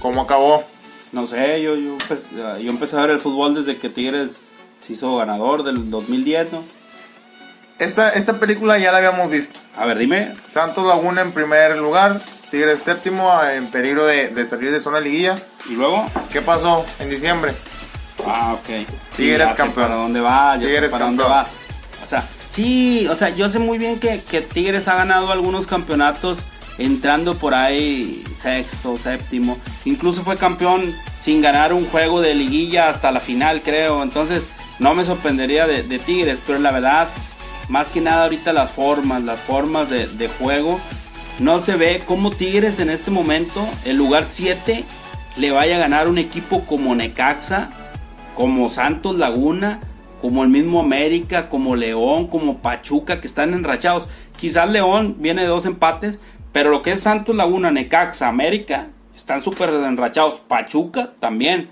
[0.00, 0.64] ¿Cómo acabó?
[1.12, 4.48] No sé, yo, yo, empecé, yo empecé a ver el fútbol desde que Tigres
[4.78, 6.64] se hizo ganador del 2010, ¿no?
[7.78, 9.60] Esta, esta película ya la habíamos visto.
[9.76, 10.32] A ver, dime.
[10.46, 12.18] Santos Laguna en primer lugar,
[12.52, 15.38] Tigres séptimo en peligro de, de salir de zona liguilla.
[15.70, 16.04] ¿Y luego?
[16.30, 17.54] ¿Qué pasó en diciembre?
[18.26, 18.86] Ah, ok.
[19.16, 19.86] Tigres campeón.
[19.88, 20.56] ¿Para dónde va?
[20.56, 21.44] Ya sé Tigres para dónde campeón.
[21.44, 21.46] va.
[22.04, 25.66] O sea, sí, o sea, yo sé muy bien que, que Tigres ha ganado algunos
[25.66, 26.40] campeonatos
[26.76, 29.58] entrando por ahí sexto, séptimo.
[29.86, 34.02] Incluso fue campeón sin ganar un juego de liguilla hasta la final, creo.
[34.02, 34.48] Entonces,
[34.78, 37.08] no me sorprendería de, de Tigres, pero la verdad,
[37.70, 40.78] más que nada ahorita las formas, las formas de, de juego.
[41.42, 44.84] No se ve cómo Tigres en este momento, el lugar 7,
[45.36, 47.70] le vaya a ganar un equipo como Necaxa,
[48.36, 49.80] como Santos Laguna,
[50.20, 54.06] como el mismo América, como León, como Pachuca, que están enrachados.
[54.38, 56.20] Quizás León viene de dos empates,
[56.52, 60.40] pero lo que es Santos Laguna, Necaxa, América, están súper enrachados.
[60.46, 61.70] Pachuca también.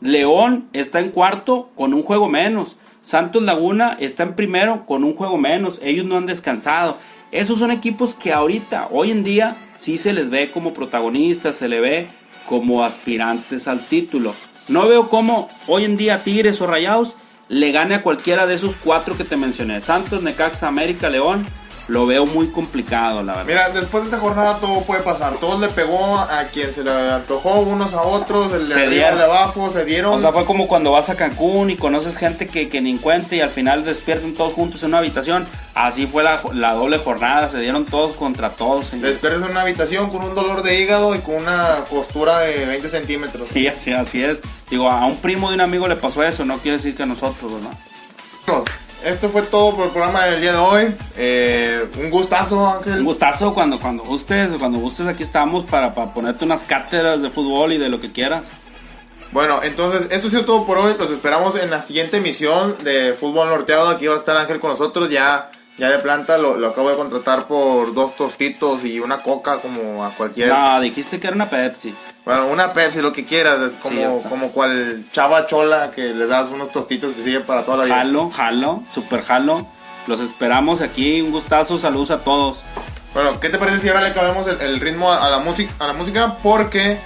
[0.00, 2.76] León está en cuarto con un juego menos.
[3.02, 5.78] Santos Laguna está en primero con un juego menos.
[5.84, 6.98] Ellos no han descansado.
[7.32, 11.66] Esos son equipos que ahorita, hoy en día, sí se les ve como protagonistas, se
[11.66, 12.08] le ve
[12.46, 14.34] como aspirantes al título.
[14.68, 17.16] No veo cómo hoy en día Tigres o Rayados
[17.48, 19.80] le gane a cualquiera de esos cuatro que te mencioné.
[19.80, 21.46] Santos, Necaxa, América, León.
[21.88, 23.46] Lo veo muy complicado, la verdad.
[23.46, 25.34] Mira, después de esta jornada todo puede pasar.
[25.34, 28.92] Todo le pegó a quien se le antojó, unos a otros, el de Se arriba,
[28.94, 29.12] dieron.
[29.12, 30.14] el de abajo, se dieron.
[30.14, 33.34] O sea, fue como cuando vas a Cancún y conoces gente que, que ni cuenta
[33.34, 35.46] y al final despiertan todos juntos en una habitación.
[35.74, 38.86] Así fue la, la doble jornada, se dieron todos contra todos.
[38.86, 39.12] señores.
[39.12, 42.88] Despiertas en una habitación con un dolor de hígado y con una postura de 20
[42.88, 43.48] centímetros.
[43.52, 44.40] Sí, así, así es.
[44.70, 47.06] Digo, a un primo de un amigo le pasó eso, no quiere decir que a
[47.06, 47.76] nosotros, ¿verdad?
[48.46, 48.64] Bueno,
[49.04, 50.94] Esto fue todo por el programa del día de hoy.
[51.16, 53.00] Eh, un gustazo, Ángel.
[53.00, 57.30] Un gustazo cuando, cuando gustes, cuando gustes aquí estamos para, para ponerte unas cátedras de
[57.30, 58.52] fútbol y de lo que quieras.
[59.32, 60.94] Bueno, entonces, esto ha sido todo por hoy.
[60.98, 63.88] Los esperamos en la siguiente emisión de Fútbol Norteado.
[63.88, 65.08] Aquí va a estar Ángel con nosotros.
[65.08, 69.58] Ya, ya de planta lo, lo acabo de contratar por dos tostitos y una coca
[69.58, 70.48] como a cualquier.
[70.48, 71.94] No, dijiste que era una Pepsi.
[72.24, 73.60] Bueno, una Pepsi, lo que quieras.
[73.60, 74.28] Es Sí, como, está.
[74.28, 77.84] como cual chava chola que le das unos tostitos y te sigue para toda la
[77.84, 77.96] vida.
[77.96, 79.66] Jalo, jalo, super jalo.
[80.06, 81.20] Los esperamos aquí.
[81.22, 82.62] Un gustazo, saludos a todos.
[83.14, 85.72] Bueno, ¿qué te parece si ahora le cambiamos el, el ritmo a, a la música,
[85.78, 86.36] a la música?
[86.42, 86.96] Porque,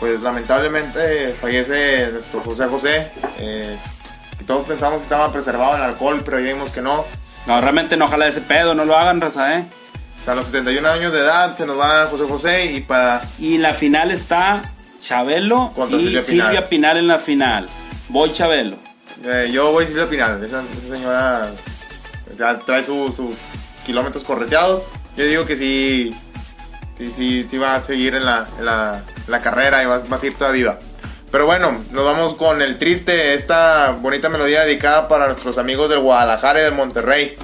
[0.00, 3.10] pues lamentablemente fallece nuestro José José.
[3.38, 3.76] eh,
[4.38, 7.04] que todos pensamos que estaba preservado en alcohol, pero ya vimos que no.
[7.46, 9.64] No, realmente no jala ese pedo, no lo hagan, raza, eh.
[10.20, 13.22] O sea, a los 71 años de edad se nos va José José y para...
[13.38, 16.68] Y la final está Chabelo y Silvia Silvia Pinal.
[16.68, 16.96] Pinal.
[16.96, 17.66] en la final.
[18.08, 18.76] Voy Chabelo.
[19.24, 20.42] eh, yo voy Silvia Pinal.
[20.44, 21.48] Esa, esa señora
[22.36, 23.34] ya trae su- sus
[23.84, 24.82] kilómetros correteados.
[25.16, 26.10] Yo digo que sí,
[26.98, 29.98] sí, sí, sí va a seguir en la, en la, en la carrera y va,
[29.98, 30.78] va a seguir toda viva.
[31.30, 36.00] Pero bueno, nos vamos con el triste, esta bonita melodía dedicada para nuestros amigos del
[36.00, 37.36] Guadalajara y del Monterrey.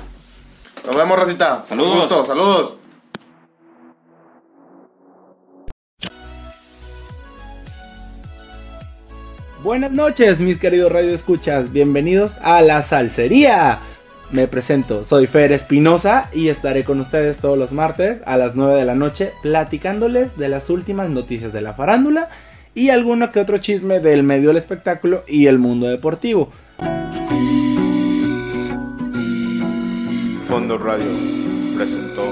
[0.86, 1.64] Nos vemos, Racita.
[1.68, 1.92] Saludos.
[1.92, 2.76] Un gusto, saludos.
[9.62, 11.70] Buenas noches, mis queridos radio escuchas.
[11.72, 13.78] Bienvenidos a la salsería.
[14.30, 18.76] Me presento, soy Fer Espinosa y estaré con ustedes todos los martes a las 9
[18.76, 22.30] de la noche platicándoles de las últimas noticias de la farándula
[22.74, 26.50] y alguno que otro chisme del medio del espectáculo y el mundo deportivo.
[30.48, 31.10] Fondo Radio
[31.76, 32.24] presentó